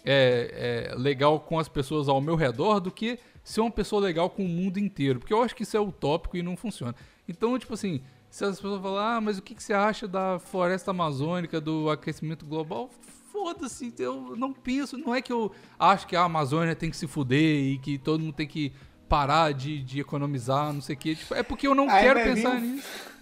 [0.05, 4.29] é, é, legal com as pessoas ao meu redor do que ser uma pessoa legal
[4.29, 5.19] com o mundo inteiro.
[5.19, 6.95] Porque eu acho que isso é utópico e não funciona.
[7.27, 10.39] Então, tipo assim, se as pessoas falam, ah, mas o que, que você acha da
[10.39, 12.89] floresta amazônica, do aquecimento global?
[13.31, 14.97] Foda-se, eu não penso.
[14.97, 18.21] Não é que eu acho que a Amazônia tem que se fuder e que todo
[18.21, 18.73] mundo tem que
[19.09, 21.15] parar de, de economizar, não sei o quê.
[21.15, 22.87] Tipo, é porque eu não Aí quero pensar um- nisso.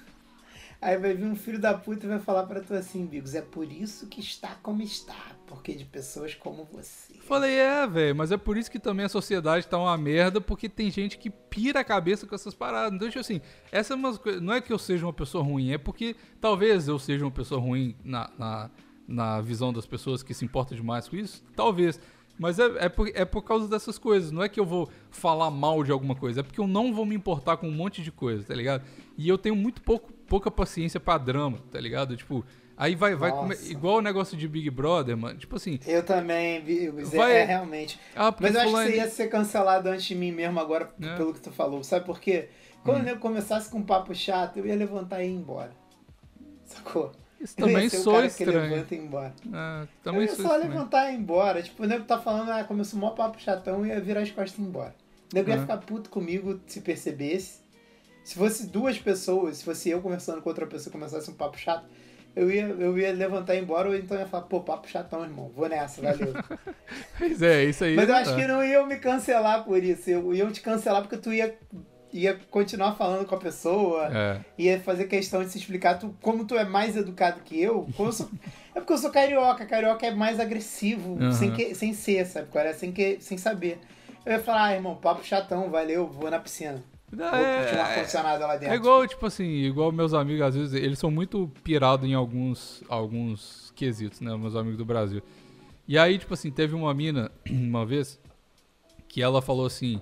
[0.79, 3.41] Aí vai vir um filho da puta e vai falar pra tu assim, Bigos, é
[3.41, 5.15] por isso que está como está,
[5.47, 7.15] porque de pessoas como você.
[7.21, 10.69] Falei, é, velho, mas é por isso que também a sociedade tá uma merda, porque
[10.69, 12.93] tem gente que pira a cabeça com essas paradas.
[12.93, 14.39] Então, tipo assim, essa é uma coisa.
[14.39, 17.59] Não é que eu seja uma pessoa ruim, é porque talvez eu seja uma pessoa
[17.59, 18.69] ruim na, na,
[19.07, 21.43] na visão das pessoas que se importam demais com isso.
[21.55, 21.99] Talvez.
[22.39, 24.31] Mas é, é, por, é por causa dessas coisas.
[24.31, 27.05] Não é que eu vou falar mal de alguma coisa, é porque eu não vou
[27.05, 28.83] me importar com um monte de coisa, tá ligado?
[29.17, 32.15] E eu tenho muito pouco, pouca paciência pra drama, tá ligado?
[32.15, 32.45] Tipo,
[32.77, 33.41] aí vai, vai Nossa.
[33.55, 35.39] come- igual o negócio de Big Brother, mano.
[35.39, 37.99] Tipo assim, Eu também, é- Vai- é, realmente.
[38.15, 41.15] ah, Mas eu acho que você ia ser cancelado antes de mim mesmo agora, É.
[41.15, 41.83] pelo que tu falou.
[41.83, 42.49] Sabe por quê?
[42.83, 45.71] Quando eu começasse com um papo chato, eu ia levantar e ir embora.
[46.65, 47.11] Sacou?
[47.39, 48.85] Isso Eu ia também o sou que estranho.
[48.89, 49.33] e ir embora.
[49.53, 50.71] É, Eu também ia sou só estranho.
[50.73, 51.61] levantar e ir embora.
[51.61, 54.31] Tipo, o nego tá falando, ah, começou um maior papo chatão, eu ia virar as
[54.31, 54.95] costas e ir embora.
[55.31, 55.59] O nego ia É.
[55.59, 57.59] ficar puto comigo se percebesse.
[58.23, 61.57] Se fosse duas pessoas, se fosse eu conversando com outra pessoa e começasse um papo
[61.57, 61.85] chato,
[62.35, 65.23] eu ia, eu ia levantar e ir embora, ou então ia falar, pô, papo chatão,
[65.23, 66.33] irmão, vou nessa, valeu.
[67.17, 67.95] Pois é, isso aí.
[67.95, 70.09] Mas eu não acho que não iam me cancelar por isso.
[70.09, 71.57] Eu iam te cancelar porque tu ia,
[72.13, 74.41] ia continuar falando com a pessoa, É.
[74.57, 75.99] ia fazer questão de se explicar.
[75.99, 78.29] Tu, como tu é mais educado que eu, eu sou-
[78.75, 79.65] é porque eu sou carioca.
[79.65, 81.31] Carioca é mais agressivo, Aham.
[81.31, 82.47] sem, que, sem ser, sabe?
[82.49, 82.73] qual é?
[82.73, 83.79] Sem, que, sem saber.
[84.25, 86.83] Eu ia falar, ah, irmão, papo chatão, valeu, vou na piscina.
[87.09, 88.73] Não, Vou é- um é- ar-condicionado lá dentro.
[88.73, 92.83] É igual, tipo assim, igual meus amigos, às vezes, eles são muito pirados em alguns,
[92.89, 94.35] alguns quesitos, né?
[94.35, 95.21] Meus amigos do Brasil.
[95.87, 98.19] E aí, tipo assim, teve uma mina, uma vez,
[99.07, 100.01] que ela falou assim.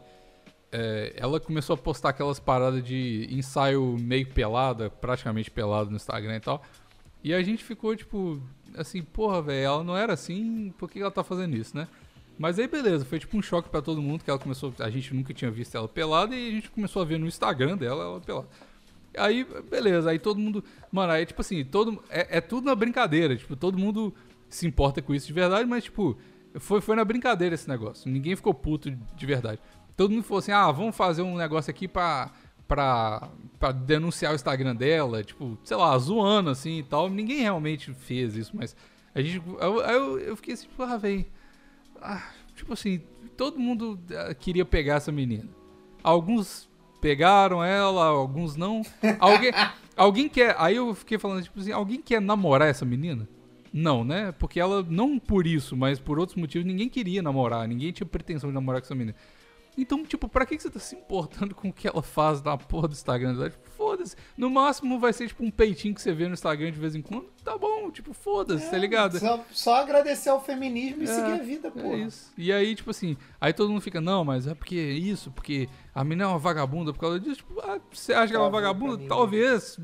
[0.77, 6.35] É, ela começou a postar aquelas paradas de ensaio meio pelada, praticamente pelado no Instagram
[6.35, 6.61] e tal.
[7.23, 8.41] E a gente ficou, tipo,
[8.77, 11.87] assim, porra, velho, ela não era assim, por que ela tá fazendo isso, né?
[12.37, 14.73] Mas aí beleza, foi tipo um choque pra todo mundo que ela começou.
[14.79, 17.77] A gente nunca tinha visto ela pelada e a gente começou a ver no Instagram
[17.77, 18.47] dela ela pelada.
[19.17, 20.61] Aí, beleza, aí todo mundo.
[20.91, 22.03] Mano, aí tipo assim, todo.
[22.09, 23.37] É, é tudo na brincadeira.
[23.37, 24.13] Tipo, todo mundo
[24.49, 26.17] se importa com isso de verdade, mas, tipo,
[26.55, 28.11] foi, foi na brincadeira esse negócio.
[28.11, 29.61] Ninguém ficou puto de verdade.
[29.95, 32.31] Todo mundo falou assim: ah, vamos fazer um negócio aqui pra.
[32.67, 33.29] Pra,
[33.59, 37.07] pra denunciar o Instagram dela, tipo, sei lá, zoando assim e tal.
[37.07, 38.75] Ninguém realmente fez isso, mas
[39.13, 39.39] a gente.
[39.59, 41.27] Eu, eu, eu fiquei assim, tipo, ah, velho.
[42.01, 42.23] Ah,
[42.55, 43.03] tipo assim,
[43.37, 45.47] todo mundo ah, queria pegar essa menina.
[46.01, 46.67] Alguns
[46.99, 48.81] pegaram ela, alguns não.
[49.19, 49.51] Alguém,
[49.95, 50.55] alguém quer.
[50.57, 53.29] Aí eu fiquei falando, tipo assim, alguém quer namorar essa menina?
[53.71, 54.31] Não, né?
[54.31, 58.49] Porque ela, não por isso, mas por outros motivos, ninguém queria namorar, ninguém tinha pretensão
[58.49, 59.15] de namorar com essa menina.
[59.77, 62.87] Então, tipo, pra que você tá se importando com o que ela faz na porra
[62.87, 63.49] do Instagram dela?
[63.49, 64.15] Tipo, foda-se.
[64.37, 67.01] No máximo vai ser, tipo, um peitinho que você vê no Instagram de vez em
[67.01, 67.25] quando.
[67.43, 69.19] Tá bom, tipo, foda-se, tá ligado?
[69.19, 71.79] Só, só agradecer ao feminismo e seguir a vida, pô.
[71.79, 72.31] É isso.
[72.37, 76.03] E aí, tipo assim, aí todo mundo fica, não, mas é porque isso, porque a
[76.03, 77.37] menina é uma vagabunda por causa disso.
[77.37, 79.05] Tipo, ah, você acha que ela é uma vagabunda?
[79.07, 79.77] Talvez.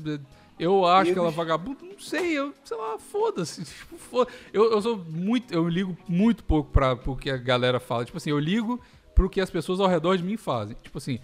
[0.58, 3.64] Eu acho Eu- que ela é vagabunda, não sei, eu, sei lá, foda-se.
[3.64, 7.80] Tipo, foda eu, eu sou muito, eu ligo muito pouco pra pro que a galera
[7.80, 8.04] fala.
[8.04, 8.80] Tipo assim, eu ligo
[9.14, 10.76] pro que as pessoas ao redor de mim fazem.
[10.82, 11.18] Tipo assim,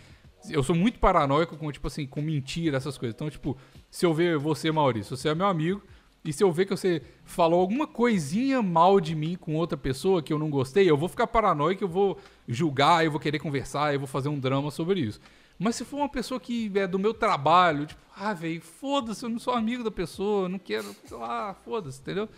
[0.50, 3.14] eu sou muito paranoico com, tipo assim, com mentira, essas coisas.
[3.14, 3.56] Então, tipo,
[3.90, 5.82] se eu ver você, Maurício, você é meu amigo,
[6.24, 10.22] e se eu ver que você falou alguma coisinha mal de mim com outra pessoa
[10.22, 13.94] que eu não gostei, eu vou ficar paranoico, eu vou julgar, eu vou querer conversar,
[13.94, 15.20] eu vou fazer um drama sobre isso.
[15.58, 19.28] Mas se for uma pessoa que é do meu trabalho, tipo, ah, velho, foda-se, eu
[19.28, 22.28] não sou amigo da pessoa, não quero, sei lá, foda-se, entendeu?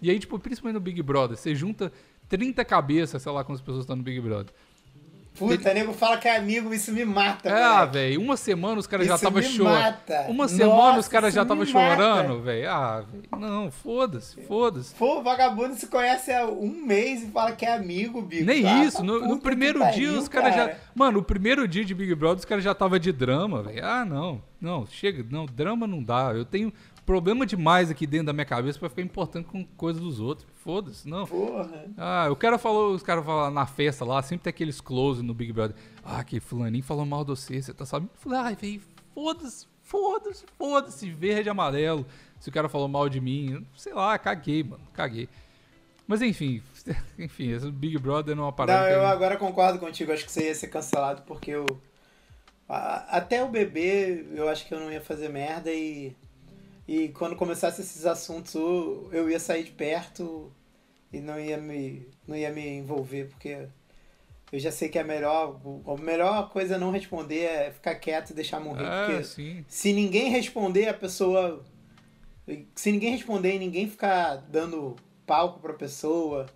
[0.00, 1.92] E aí, tipo, principalmente no Big Brother, você junta
[2.28, 4.54] 30 cabeças, sei lá, quantas pessoas estão no Big Brother.
[5.38, 7.92] Puta, nego fala que é amigo, isso me mata, Ah, moleque.
[7.94, 9.94] velho, uma semana os caras já estavam chorando.
[10.28, 12.68] Uma semana Nossa, os caras já estavam chorando, velho.
[12.70, 14.94] Ah, velho, não, foda-se, foda-se.
[14.96, 18.44] Pô, vagabundo se conhece há um mês e fala que é amigo, bicho.
[18.44, 20.66] Nem Ah, isso, no, no primeiro pariu, dia os caras já.
[20.66, 20.80] cara.
[20.94, 23.82] Mano, o primeiro dia de Big Brother os caras já tava de drama, velho.
[23.82, 26.32] Ah, não, não, chega, não, drama não dá.
[26.34, 26.70] Eu tenho
[27.06, 30.46] problema demais aqui dentro da minha cabeça pra ficar importando com coisa dos outros.
[30.62, 31.26] Foda-se, não.
[31.26, 31.86] Porra.
[31.96, 35.34] Ah, o cara falou, os caras falam na festa lá, sempre tem aqueles close no
[35.34, 35.76] Big Brother.
[36.04, 38.10] Ah, que fulaninho falou mal de você, você tá sabendo?
[38.14, 38.82] Eu falei, ai, velho,
[39.14, 42.06] foda-se, foda-se, foda-se, verde e amarelo.
[42.38, 45.28] Se o cara falou mal de mim, sei lá, caguei, mano, caguei.
[46.10, 46.60] Mas enfim,
[47.16, 50.10] enfim, esse Big Brother não é uma parada Não, eu agora concordo contigo.
[50.10, 51.66] Acho que você ia ser cancelado porque eu.
[52.68, 56.16] Até o bebê, eu acho que eu não ia fazer merda e.
[56.92, 58.52] E quando começasse esses assuntos,
[59.12, 60.52] eu ia sair de perto
[61.12, 63.68] e não ia me, não ia me envolver, porque
[64.50, 65.60] eu já sei que é melhor.
[65.86, 68.84] A melhor coisa é não responder é ficar quieto e deixar morrer.
[68.84, 69.64] É, porque sim.
[69.68, 71.64] se ninguém responder, a pessoa.
[72.74, 76.46] Se ninguém responder e ninguém ficar dando palco pra pessoa,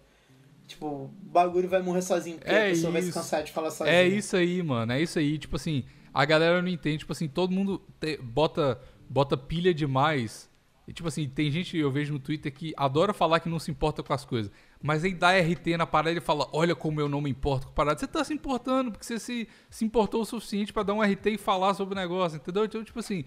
[0.66, 3.18] tipo, o bagulho vai morrer sozinho, porque É a pessoa vai se isso.
[3.20, 3.97] cansar de falar sozinha.
[3.97, 4.91] É isso aí, mano.
[4.93, 5.39] É isso aí.
[5.39, 6.99] Tipo assim, a galera não entende.
[6.99, 10.51] Tipo assim, todo mundo te- bota, bota pilha demais.
[10.87, 13.71] E tipo assim, tem gente, eu vejo no Twitter, que adora falar que não se
[13.71, 14.53] importa com as coisas.
[14.83, 17.73] Mas aí dá RT na parada e fala, olha como eu não me importo com
[17.73, 17.99] a parada.
[17.99, 21.27] Você tá se importando, porque você se, se importou o suficiente pra dar um RT
[21.27, 22.65] e falar sobre o negócio, entendeu?
[22.67, 23.25] Então, tipo assim.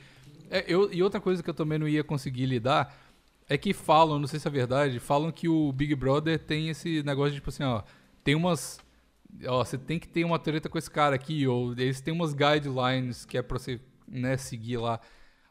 [0.52, 2.96] é, eu, e outra coisa que eu também não ia conseguir lidar
[3.50, 7.02] é que falam, não sei se é verdade, falam que o Big Brother tem esse
[7.04, 7.82] negócio de, tipo assim, ó,
[8.24, 8.80] tem umas.
[9.46, 12.34] Ó, você tem que ter uma treta com esse cara aqui, ou eles têm umas
[12.34, 15.00] guidelines que é pra você, né, seguir lá.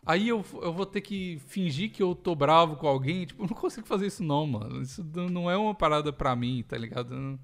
[0.07, 3.49] Aí eu, eu vou ter que fingir que eu tô bravo com alguém, tipo, eu
[3.49, 4.81] não consigo fazer isso não, mano.
[4.81, 7.39] Isso não- é uma parada pra mim, tá ligado?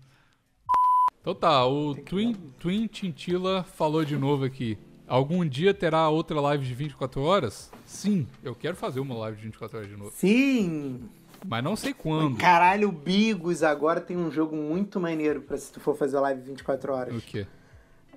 [1.20, 4.78] Então tá, o Twin, Twin Tintila falou de novo aqui.
[5.08, 7.70] Algum dia terá outra live de 24 horas?
[7.84, 10.10] Sim, eu quero fazer uma live de 24 horas de novo.
[10.14, 11.08] Sim!
[11.44, 12.38] Mas não sei quando.
[12.38, 16.40] Caralho, o Bigos agora tem um jogo muito maneiro pra se tu for fazer live
[16.42, 17.16] 24 horas.
[17.16, 17.46] O quê?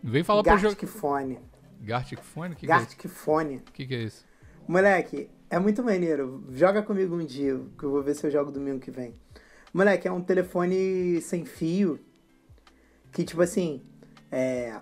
[0.03, 0.75] Vem falar pra jogar.
[0.75, 1.39] Gartic Fone.
[1.81, 2.53] Gartic Phone?
[2.53, 2.85] O que, que, é isso?
[2.85, 3.55] Gartic Fone.
[3.57, 4.24] O que, que é isso?
[4.67, 6.43] Moleque, é muito maneiro.
[6.51, 9.15] Joga comigo um dia, que eu vou ver se eu jogo domingo que vem.
[9.73, 11.99] Moleque, é um telefone sem fio.
[13.11, 13.81] Que tipo assim.
[14.31, 14.79] É.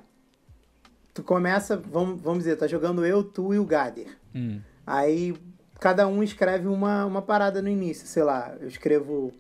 [1.14, 4.18] Tu começa, vamos, vamos dizer, tá jogando eu, tu e o Gader.
[4.34, 4.60] Hum.
[4.86, 5.36] Aí
[5.80, 9.34] cada um escreve uma, uma parada no início, sei lá, eu escrevo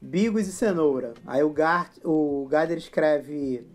[0.00, 1.14] bigos e cenoura.
[1.26, 3.66] Aí o, Gar, o Gader escreve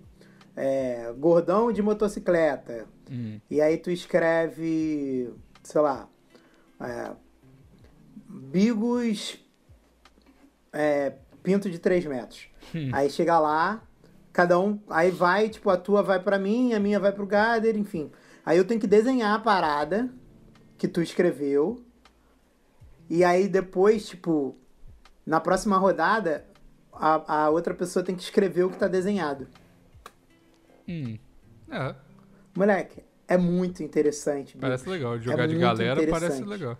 [0.55, 2.85] é, gordão de motocicleta.
[3.11, 3.39] Hum.
[3.49, 5.33] E aí tu escreve,
[5.69, 6.09] sei lá,
[6.79, 7.11] é,
[8.27, 9.37] bigos
[10.73, 11.13] é,
[11.43, 12.47] pinto de 3 metros.
[12.73, 12.89] Hum.
[12.91, 13.83] Aí chega lá,
[14.33, 14.79] cada um.
[14.89, 18.11] Aí vai, tipo, a tua vai pra mim, a minha vai pro Gader, enfim.
[18.43, 20.09] Aí eu tenho que desenhar a parada
[20.75, 21.85] que tu escreveu.
[23.07, 24.57] E aí depois, tipo,
[25.23, 26.47] na próxima rodada,
[26.91, 29.47] a, a outra pessoa tem que escrever o que tá desenhado.
[30.87, 31.19] Hum.
[31.69, 31.95] É,
[32.55, 34.47] Moleque, é muito interessante.
[34.55, 34.59] bicho.
[34.59, 35.19] parece legal.
[35.19, 36.77] Jogar de muito galera parece legal.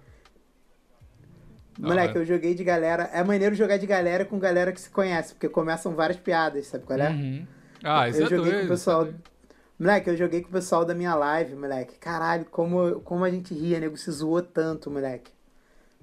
[1.78, 2.22] Moleque, Ah, é.
[2.22, 3.04] eu joguei de galera.
[3.14, 6.84] É maneiro jogar de galera com galera que se conhece, porque começam várias piadas, sabe
[6.86, 7.10] qual é?
[7.10, 7.48] Uhum.
[7.84, 8.60] Ah, isso eu é joguei doido.
[8.60, 9.06] com o pessoal.
[9.06, 9.40] isso é.
[9.80, 11.98] Moleque, eu joguei com o pessoal da minha live, moleque.
[12.00, 15.32] Caralho, como, como a gente ria, nego se zoou tanto, moleque.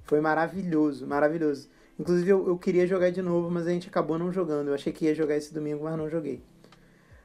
[0.04, 1.68] Foi maravilhoso, maravilhoso.
[1.98, 4.68] Inclusive, eu, eu queria jogar de novo, mas a gente acabou não jogando.
[4.68, 6.42] Eu achei que ia jogar esse domingo, mas não joguei.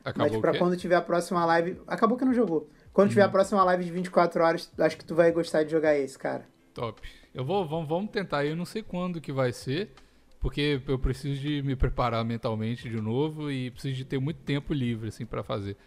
[0.03, 1.79] Acabou mas pra quando tiver a próxima live.
[1.87, 2.69] Acabou que não jogou.
[2.93, 3.31] Quando tiver a Uhum.
[3.31, 6.45] próxima live de 24 horas, acho que tu vai gostar de jogar esse, cara.
[6.73, 7.01] Top.
[7.33, 8.45] Eu vou, vamos, vamos tentar.
[8.45, 9.91] Eu não sei quando que vai ser,
[10.39, 14.73] porque eu preciso de me preparar mentalmente de novo e preciso de ter muito tempo
[14.73, 15.77] livre assim para fazer.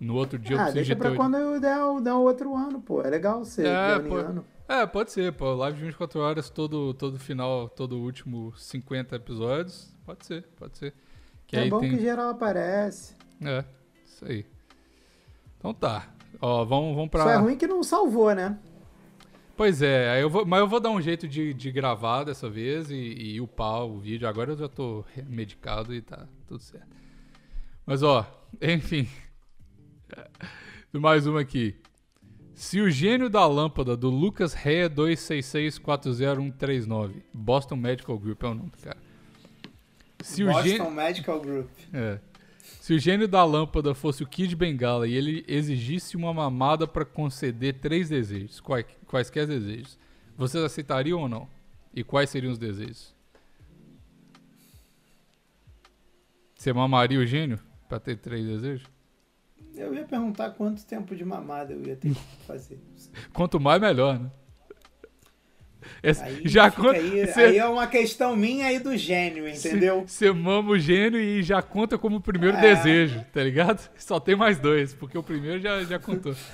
[0.00, 1.16] No outro dia eu ah, preciso deixa de pra ter.
[1.16, 3.02] quando eu der, o- der outro ano, pô.
[3.02, 4.72] É legal ser É, de ano pô.
[4.72, 5.54] É, pode ser, pô.
[5.54, 9.94] Live de 24 horas, todo, todo final, todo último 50 episódios.
[10.06, 10.94] Pode ser, pode ser.
[11.46, 11.90] Que é bom tem.
[11.90, 13.14] que geral aparece.
[13.44, 13.64] É,
[14.04, 14.46] isso aí.
[15.58, 16.08] Então tá.
[16.40, 17.24] Ó, vamos, vamos pra.
[17.24, 18.56] Só é ruim que não salvou, né?
[19.56, 22.50] Pois é, aí eu vou, mas eu vou dar um jeito de, de gravar dessa
[22.50, 24.26] vez e, e upar o vídeo.
[24.28, 26.88] Agora eu já tô medicado e tá tudo certo.
[27.86, 28.26] Mas ó,
[28.60, 29.08] enfim.
[30.92, 31.76] Mais uma aqui.
[32.54, 38.72] Se o gênio da lâmpada do Lucas Rea 2664039, Boston Medical Group é o nome,
[38.82, 38.96] cara.
[40.20, 41.68] Se o Boston gênio, Medical Group.
[41.92, 42.18] é.
[42.84, 47.02] Se o gênio da lâmpada fosse o Kid Bengala e ele exigisse uma mamada pra
[47.02, 49.98] conceder três desejos, quais, quaisquer desejos,
[50.36, 51.48] vocês aceitariam ou não?
[51.94, 53.14] E quais seriam os desejos?
[56.54, 57.58] Você mamaria o gênio
[57.88, 58.86] pra ter três desejos?
[59.74, 62.78] Eu ia perguntar quanto tempo de mamada eu ia ter que fazer.
[63.32, 64.30] Quanto mais, melhor, né?
[66.02, 66.98] Esse- Aí, já conta.
[66.98, 70.04] aí, Você aí é uma questão minha aí do gênio, entendeu?
[70.06, 72.60] você mama o gênio e já conta como o primeiro É.
[72.60, 73.88] desejo, tá ligado?
[73.96, 76.34] Só tem mais dois, porque o primeiro já, já contou.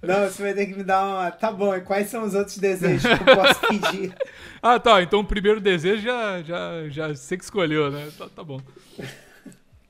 [0.00, 1.30] Não, você vai ter que me dar uma.
[1.32, 4.14] Tá bom, e quais são os outros desejos que eu posso pedir?
[4.62, 5.02] Ah, tá.
[5.02, 8.08] Então o primeiro desejo já, já, já você que escolheu, né?
[8.16, 8.60] Tá, tá bom.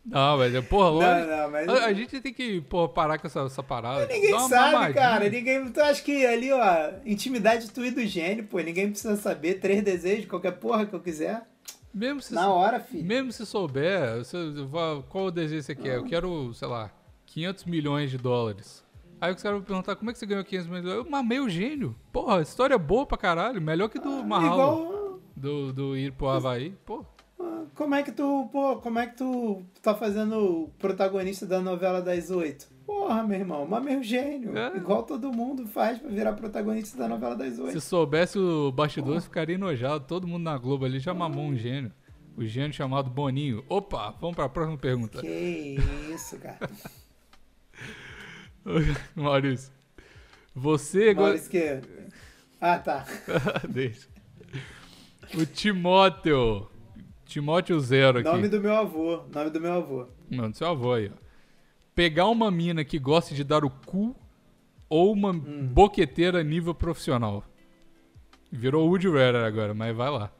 [0.09, 1.30] Não, mas é, porra, Não, lógico.
[1.30, 1.68] não, mas.
[1.68, 4.06] A, a gente tem que, porra, parar com essa, essa parada.
[4.06, 5.28] Ninguém Dá uma sabe, cara.
[5.28, 5.68] Ninguém.
[5.70, 8.59] Tu acha que ali, ó, intimidade tu e do gênio, pô.
[8.59, 9.54] Ninguém precisa saber.
[9.61, 11.42] Três desejos, qualquer porra que eu quiser.
[11.92, 13.04] Mesmo se, Na hora, filho.
[13.04, 14.36] mesmo se souber, você,
[15.09, 15.96] qual o desejo você quer?
[15.96, 16.90] Eu quero, sei lá,
[17.26, 18.84] 500 milhões de dólares.
[19.20, 21.06] Aí os caras vão perguntar, como é que você ganhou 500 milhões de dólares?
[21.06, 21.96] Eu mamei o gênio.
[22.12, 23.61] Porra, história boa pra caralho.
[23.61, 25.20] Melhor que do Mahalo, Igual.
[25.34, 26.74] do, do ir pro Havaí.
[26.86, 27.17] Pô, ah,
[27.78, 32.02] Como é que tu, pô, como é que tu tá fazendo o protagonista da novela
[32.02, 32.66] das oito?
[32.84, 34.58] Porra, meu irmão, mamei o gênio.
[34.58, 34.76] É.
[34.76, 37.80] Igual todo mundo faz pra virar protagonista da novela das Se oito.
[37.80, 40.04] soubesse o bastidor, ficaria enojado.
[40.08, 41.92] Todo mundo na Globo ali já mamou um gênio.
[42.36, 43.64] O gênio chamado Boninho.
[43.68, 45.20] Opa, vamos pra próxima pergunta.
[45.20, 45.76] Que
[46.12, 46.58] isso, cara.
[49.14, 49.72] Maurício.
[50.52, 51.14] Você.
[51.14, 51.80] go- Maurício que...
[52.60, 53.06] Ah, tá.
[53.70, 54.08] Deixa.
[55.36, 56.68] O Timóteo.
[57.28, 58.28] Timóteo Zero aqui.
[58.28, 59.22] Nome do meu avô.
[59.32, 60.06] Nome do meu avô.
[60.30, 61.18] Mano, seu avô aí, ó.
[61.94, 64.16] Pegar uma mina que gosta de dar o cu
[64.88, 65.68] ou uma Hum.
[65.70, 67.44] boqueteira nível profissional.
[68.50, 70.32] Virou Woody Rider agora, mas vai lá.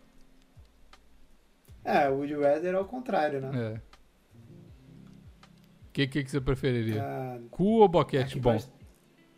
[1.85, 3.51] É, o Woody Weather é o contrário, né?
[3.75, 3.81] É.
[5.89, 7.03] O que, que, que você preferiria?
[7.03, 8.59] Ah, Cu ou boquete bom?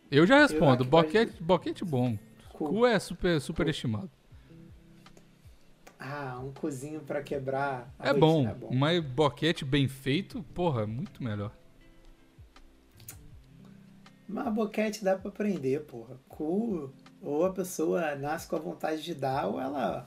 [0.09, 2.17] Eu já respondo, aqui boquete, boquete bom.
[2.53, 2.69] cu.
[2.69, 4.09] Cu é super, super estimado.
[6.03, 7.93] Ah, um cozinho pra quebrar.
[7.99, 8.73] É bom, É bom.
[8.73, 11.51] mas boquete bem feito, porra, muito melhor.
[14.27, 16.17] Mas boquete dá pra aprender, porra.
[16.27, 16.91] Cu,
[17.21, 20.05] ou a pessoa nasce com a vontade de dar, ou ela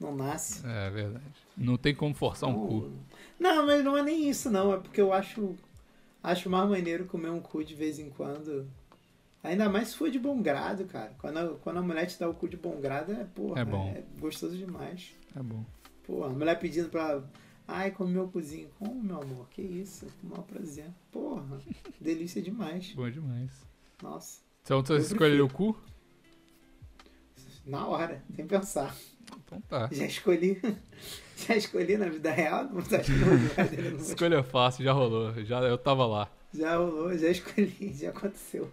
[0.00, 0.66] não nasce.
[0.66, 1.24] É verdade.
[1.56, 2.92] Não tem como forçar um cu.
[3.38, 4.72] Não, mas não é nem isso, não.
[4.72, 5.54] É porque eu acho,
[6.22, 8.66] acho mais maneiro comer um cu de vez em quando.
[9.42, 11.12] Ainda mais se for de bom grado, cara.
[11.18, 13.64] Quando a, quando a mulher te dá o cu de bom grado, é, porra, É
[13.64, 13.88] bom.
[13.94, 15.14] é gostoso demais.
[15.36, 15.64] É bom.
[16.06, 17.22] Pô, a mulher pedindo pra.
[17.68, 18.68] Ai, come meu cozinho.
[18.78, 19.48] Como, meu amor?
[19.50, 20.06] Que isso?
[20.24, 20.86] O maior prazer.
[21.12, 21.60] Porra,
[22.00, 22.92] delícia demais.
[22.94, 23.50] Bom demais.
[24.02, 24.40] Nossa.
[24.64, 25.76] Então você Eu escolheu o cu?
[27.64, 28.94] Na hora, sem pensar.
[29.44, 29.88] Então tá.
[29.92, 30.60] Já escolhi.
[31.46, 35.32] Já escolhi na vida real, não tá acho que não, vou- Escolha fácil, já rolou.
[35.42, 36.30] Já, eu tava lá.
[36.52, 38.70] Já rolou, já escolhi, já aconteceu.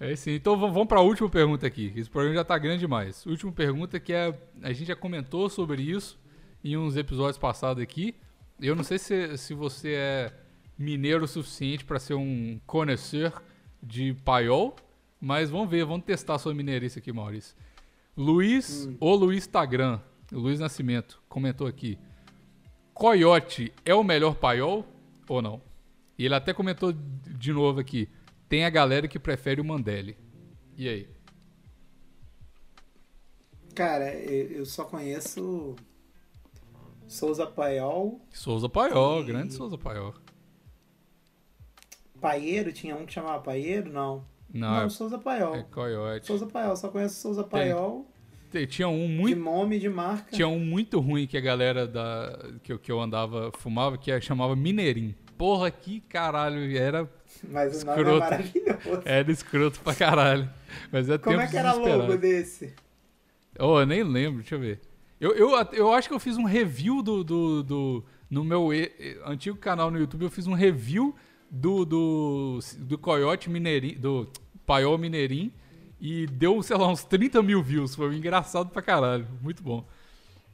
[0.00, 0.32] É sim.
[0.32, 1.92] Então vamos pra última pergunta aqui.
[1.96, 3.26] Esse programa já tá grande demais.
[3.26, 4.36] Última pergunta que é.
[4.62, 6.18] A gente já comentou sobre isso
[6.62, 8.14] em uns episódios passados aqui.
[8.60, 10.32] Eu não sei se, se você é
[10.78, 13.42] mineiro o suficiente para ser um conhecedor
[13.82, 14.74] de paiol,
[15.20, 17.56] mas vamos ver, vamos testar a sua mineirice aqui, Maurício.
[18.16, 18.96] Luiz, Hum.
[19.00, 20.00] o Luiz Instagram,
[20.32, 21.98] Luiz Nascimento, comentou aqui.
[22.94, 24.84] Coyote é o melhor paiol
[25.28, 25.60] ou não?
[26.18, 28.08] E ele até comentou de novo aqui.
[28.48, 30.16] Tem a galera que prefere o Mandeli.
[30.76, 31.08] E aí?
[33.74, 35.76] Cara, eu só conheço
[37.06, 40.14] Souza Paiol, Souza Paiol, E- grande Souza Paiol.
[42.20, 43.92] Paieiro, tinha um que chamava Paieiro?
[43.92, 44.24] Não.
[44.52, 45.54] Não, Não, é, Souza Paiol.
[45.56, 46.26] é Coyote.
[46.26, 48.06] Souza Paiol, só conheço Souza Paiol
[48.50, 50.34] Te- Tinha um de muito, nome de marca.
[50.34, 54.10] tinha um muito ruim que a galera da que, eu- que eu andava fumava, que
[54.10, 55.14] é- chamava Mineirinho.
[55.36, 57.04] Porra, que caralho, era,
[57.50, 58.16] Mas o nome Escroto.
[58.24, 59.02] é maravilhoso.
[59.04, 60.48] era escroto pra caralho.
[60.92, 62.74] Mas é Como é que era logo desse?
[63.58, 64.80] Oh, eu nem lembro, deixa eu ver.
[65.20, 67.24] Eu, eu, eu acho que eu fiz um review do.
[67.24, 68.92] do, do- no meu e-
[69.24, 71.14] antigo canal no YouTube, eu fiz um review
[71.50, 71.84] do.
[71.84, 73.98] do, do Coyote Mineirinho.
[73.98, 74.28] Do
[74.66, 75.52] Paiol Mineirinho.
[76.00, 77.94] E deu, sei lá, uns 30 mil views.
[77.94, 79.26] Foi engraçado pra caralho.
[79.42, 79.84] Muito bom.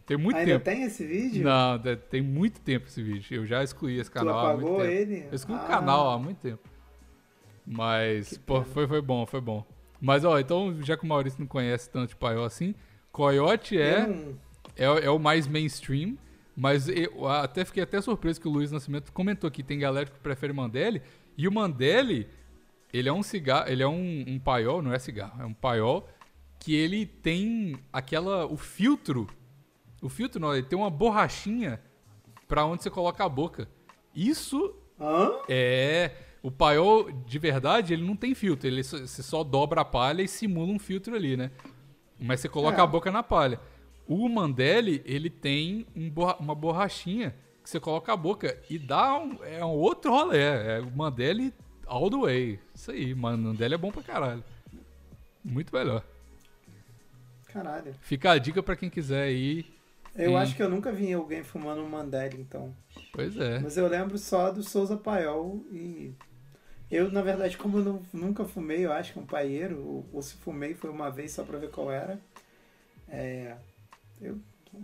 [0.07, 0.65] Tem muito Ainda tempo.
[0.65, 1.45] tem esse vídeo?
[1.45, 1.79] Não,
[2.11, 3.37] tem muito tempo esse vídeo.
[3.37, 4.91] Eu já excluí esse tu canal há muito apagou tempo.
[4.93, 5.27] ele?
[5.31, 6.69] Eu excluí Ah, o canal há muito tempo.
[7.67, 9.65] Mas, pô, foi, foi bom, foi bom.
[10.01, 12.75] Mas, ó, então, já que o Maurício não conhece tanto de paiol assim,
[13.11, 14.07] Coyote é,
[14.77, 16.19] é, é o mais mainstream,
[16.55, 20.19] mas eu até fiquei até surpreso que o Luiz Nascimento comentou que tem galera que
[20.21, 21.01] prefere Mandeli,
[21.39, 22.29] e o Mandeli,
[22.93, 26.07] ele é um cigarro, ele é um, um paiol, não é cigarro, é um paiol
[26.61, 29.27] que ele tem aquela, o filtro,
[30.07, 31.81] o filtro não, ele tem uma borrachinha
[32.47, 33.69] pra onde você coloca a boca.
[34.15, 35.31] Isso Hã?
[35.49, 36.11] é.
[36.43, 38.67] O paiol, de verdade, ele não tem filtro.
[38.69, 41.51] Ele só, você só dobra a palha e simula um filtro ali, né?
[42.21, 42.81] Mas você coloca É.
[42.83, 43.59] a boca na palha.
[44.07, 49.17] O Mandeli, ele tem um borra- uma borrachinha que você coloca a boca e dá
[49.19, 50.39] um, é um outro rolê.
[50.43, 51.55] É o Mandeli
[51.87, 52.61] all the way.
[52.75, 53.49] Isso aí, mano.
[53.49, 54.45] Mandeli é bom pra caralho.
[55.43, 56.05] Muito melhor.
[57.47, 57.95] Caralho.
[58.01, 59.74] Fica a dica pra quem quiser ir.
[60.15, 60.37] Eu Sim.
[60.37, 62.75] acho que eu nunca vi alguém fumando um Mandela, então.
[63.13, 63.59] Pois é.
[63.59, 66.13] Mas eu lembro só do Souza Paiol e.
[66.91, 70.23] Eu, na verdade, como eu não- nunca fumei, eu acho que um paieiro, ou, ou
[70.23, 72.21] se fumei foi uma vez só pra ver qual era.
[73.09, 73.57] É,
[74.21, 74.39] eu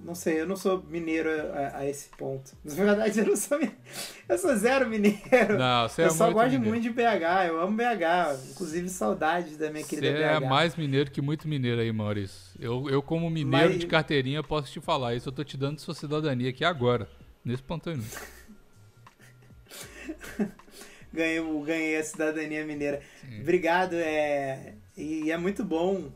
[0.05, 2.53] não sei, eu não sou mineiro a, a esse ponto.
[2.65, 3.81] Na verdade, eu não sou mineiro.
[4.29, 5.59] Eu sou zero mineiro.
[5.59, 6.69] Não, você eu é só muito gosto mineiro.
[6.71, 8.51] muito de BH, eu amo BH.
[8.51, 10.49] Inclusive, saudades da minha Você querida é BH.
[10.49, 12.51] mais mineiro que muito mineiro aí, Maurício.
[12.59, 15.29] Eu, eu como mineiro Mas- de carteirinha, posso te falar isso.
[15.29, 17.09] Eu tô te dando sua cidadania aqui agora,
[17.45, 18.21] nesse inútil.
[21.13, 23.01] ganhei, ganhei a cidadania mineira.
[23.41, 26.11] Obrigado, é, e é muito bom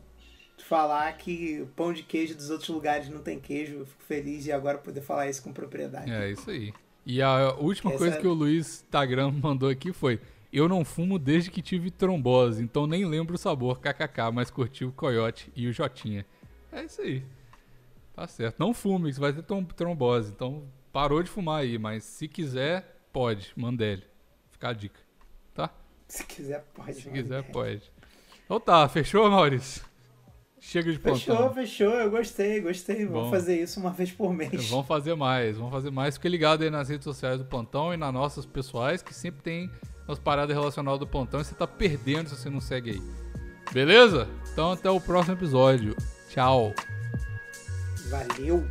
[0.67, 3.79] falar que o pão de queijo dos outros lugares não tem queijo.
[3.79, 6.11] Eu fico feliz de agora poder falar isso com propriedade.
[6.11, 6.73] É, isso aí.
[7.05, 10.19] E a última Essa coisa que o Luiz Instagram mandou aqui foi:
[10.51, 14.83] Eu não fumo desde que tive trombose, então nem lembro o sabor, kkk, mas curti
[14.83, 16.25] o coiote e o Jotinha.
[16.71, 17.23] É isso aí.
[18.15, 18.57] Tá certo.
[18.59, 20.31] Não fume, você vai ter trom- trombose.
[20.31, 23.51] Então parou de fumar aí, mas se quiser, pode.
[23.55, 24.03] Mandele.
[24.51, 24.99] Fica a dica.
[25.53, 25.69] Tá?
[26.07, 26.93] Se quiser, pode.
[26.95, 27.91] Se quiser, pode.
[28.45, 29.83] Então tá, fechou, Maurício?
[30.67, 31.19] Chega de plantão.
[31.19, 31.93] Fechou, fechou.
[31.93, 33.05] Eu gostei, gostei.
[33.05, 33.13] Bom.
[33.13, 34.67] Vamos fazer isso uma vez por mês.
[34.67, 36.15] Vamos fazer mais, vamos fazer mais.
[36.15, 39.69] Fique ligado aí nas redes sociais do Plantão e nas nossas pessoais, que sempre tem
[40.07, 43.01] umas paradas relacionadas do Plantão e você tá perdendo se você não segue aí.
[43.71, 44.27] Beleza?
[44.51, 45.95] Então até o próximo episódio.
[46.29, 46.73] Tchau.
[48.09, 48.67] Valeu.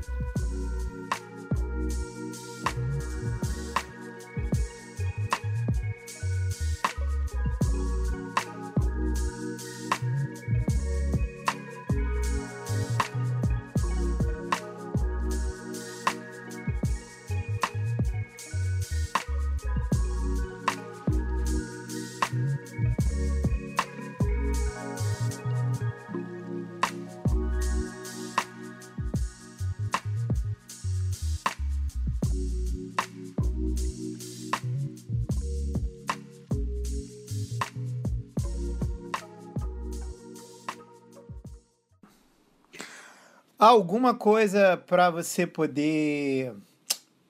[43.74, 46.54] Alguma coisa pra você poder.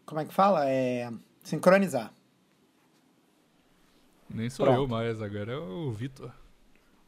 [0.04, 0.68] Como é que fala?
[0.68, 1.10] É.
[1.42, 2.12] Sincronizar.
[4.28, 4.82] Nem sou Pronto.
[4.82, 6.30] eu mais, agora é o Vitor.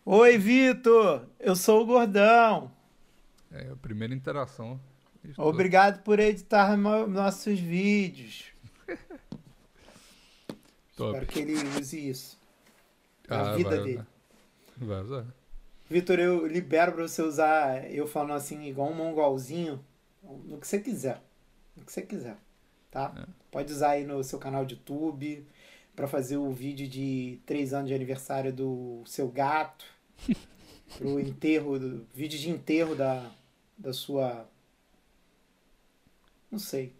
[0.06, 1.26] Oi, Vitor!
[1.38, 2.72] Eu sou o Gordão.
[3.52, 4.80] É a primeira interação.
[5.36, 8.46] Obrigado por editar nossos vídeos.
[10.96, 11.12] Top.
[11.12, 12.40] Espero que ele use isso.
[13.28, 14.06] Ah, a vida vai dele.
[14.78, 15.26] Vai usar.
[15.88, 19.82] Vitor, eu libero pra você usar eu falando assim, igual um mongolzinho,
[20.22, 21.22] no que você quiser.
[21.76, 22.36] o que você quiser,
[22.90, 23.14] tá?
[23.16, 23.26] É.
[23.50, 25.46] Pode usar aí no seu canal de YouTube
[25.94, 29.86] para fazer o vídeo de 3 anos de aniversário do seu gato,
[30.98, 33.30] pro enterro, do, vídeo de enterro da,
[33.78, 34.48] da sua...
[36.50, 36.92] Não sei.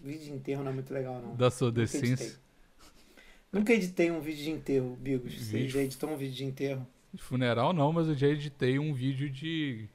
[0.00, 1.36] Vídeo de enterro não é muito legal, não.
[1.36, 2.38] Da sua decência.
[3.52, 5.32] Nunca editei um vídeo de enterro, Bigos.
[5.32, 5.70] Você Vídeo.
[5.70, 6.86] já editou um vídeo de enterro?
[7.16, 9.88] De funeral não, mas eu já editei um vídeo de,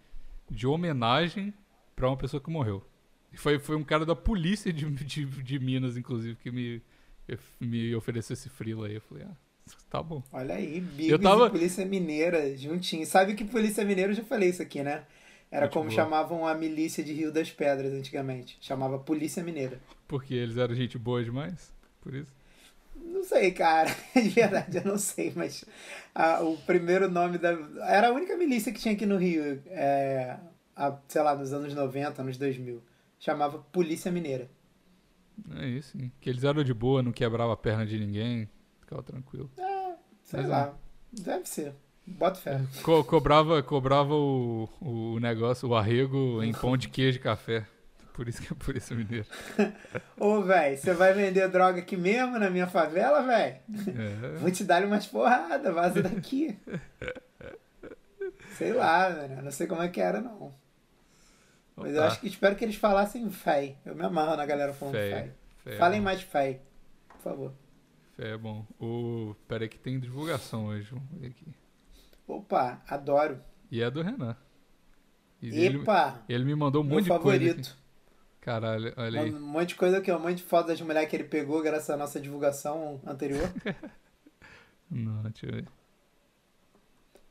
[0.49, 1.53] de homenagem
[1.95, 2.84] pra uma pessoa que morreu.
[3.32, 6.82] E foi, foi um cara da polícia de, de, de Minas, inclusive, que me,
[7.59, 8.95] me ofereceu esse frila aí.
[8.95, 9.36] Eu falei, ah,
[9.89, 10.24] tá bom.
[10.34, 13.05] Olha aí, Bigos Eu tava- Polícia Mineira juntinho.
[13.05, 15.05] Sabe que Polícia Mineira, eu já falei isso aqui, né?
[15.51, 15.95] Era Muito como boa.
[15.95, 18.57] chamavam a milícia de Rio das Pedras antigamente.
[18.61, 19.80] Chamava Polícia Mineira.
[20.07, 21.72] Porque eles eram gente boa demais.
[22.01, 22.34] Por isso.
[23.12, 23.89] Não sei, cara.
[24.16, 25.66] De verdade, eu não sei, mas
[26.16, 27.51] ah, o primeiro nome da.
[27.88, 30.38] Era a única milícia que tinha aqui no Rio, é,
[30.76, 32.82] há, sei lá, nos anos 90, anos 2000.
[33.20, 34.49] Chamava Polícia Mineira.
[35.57, 36.12] É isso, hein?
[36.20, 38.49] Que eles eram de boa, não quebrava a perna de ninguém.
[38.80, 39.49] Ficava tranquilo.
[40.24, 40.51] Sei Mas é.
[40.51, 40.74] lá.
[41.12, 41.74] Deve ser.
[42.05, 42.62] Bota fé.
[42.84, 47.66] Co- cobrava cobrava o, o negócio, o arrego em pão de queijo e café.
[48.22, 49.26] Por isso que é por isso mineiro.
[50.15, 53.55] Ô, velho, você vai vender droga aqui mesmo na minha favela, velho?
[53.55, 54.38] É.
[54.38, 56.55] Vou te dar umas porradas, vaza daqui.
[58.59, 59.41] Sei lá, velho.
[59.41, 60.53] Não sei como é que era, não.
[61.76, 63.78] Mas eu acho que espero que eles falassem fé.
[63.84, 65.32] Eu me amarro na galera falando Fé,
[65.65, 66.05] é Falem bom.
[66.05, 66.59] mais fé,
[67.09, 67.53] por favor.
[68.15, 68.67] Fé é bom.
[68.80, 69.36] O...
[69.47, 70.91] Pera aí que tem divulgação hoje.
[70.91, 71.47] Vamos ver aqui.
[72.28, 73.41] Opa, adoro.
[73.72, 74.38] E é do Renan.
[75.41, 77.51] E ele, Epa, ele me mandou um monte de coisa.
[77.51, 77.80] aqui.
[78.42, 79.34] Caralho, olha aí.
[79.34, 81.89] Um monte de coisa aqui, um monte de foto das mulheres que ele pegou graças
[81.89, 83.48] à nossa divulgação anterior.
[84.89, 85.66] Não, deixa eu ver.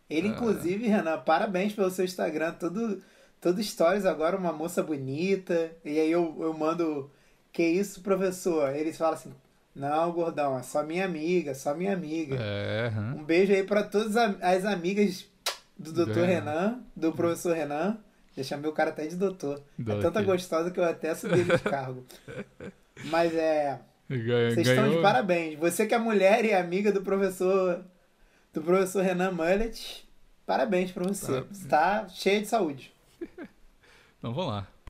[0.09, 0.31] Ele, Ah.
[0.31, 2.53] inclusive, Renan, parabéns pelo seu Instagram.
[2.53, 3.03] Todo,
[3.41, 5.71] todo stories agora, uma moça bonita.
[5.85, 7.11] E aí eu, eu mando,
[7.53, 8.75] que isso, professor?
[8.75, 9.33] Eles falam assim,
[9.75, 12.37] não, gordão, é só minha amiga, só minha amiga.
[12.41, 13.15] É, hã?
[13.17, 15.27] Um beijo aí pra todas as amigas
[15.77, 16.25] do Renan.
[16.27, 17.99] Renan, do professor Renan.
[18.43, 19.63] Já chamei o cara até de doutor.
[19.79, 20.03] É Doutor.
[20.03, 22.05] tanta gostosa que eu até subi ele de cargo.
[23.05, 23.79] Mas é...
[24.09, 25.59] Ganhou, Vocês estão de parabéns.
[25.59, 27.85] Você que é mulher e amiga do professor
[28.53, 30.05] do professor Renan Mullet,
[30.45, 31.27] parabéns pra você.
[31.27, 31.59] Parabéns.
[31.59, 32.93] Você tá cheia de saúde.
[34.19, 34.67] Então vamos lá.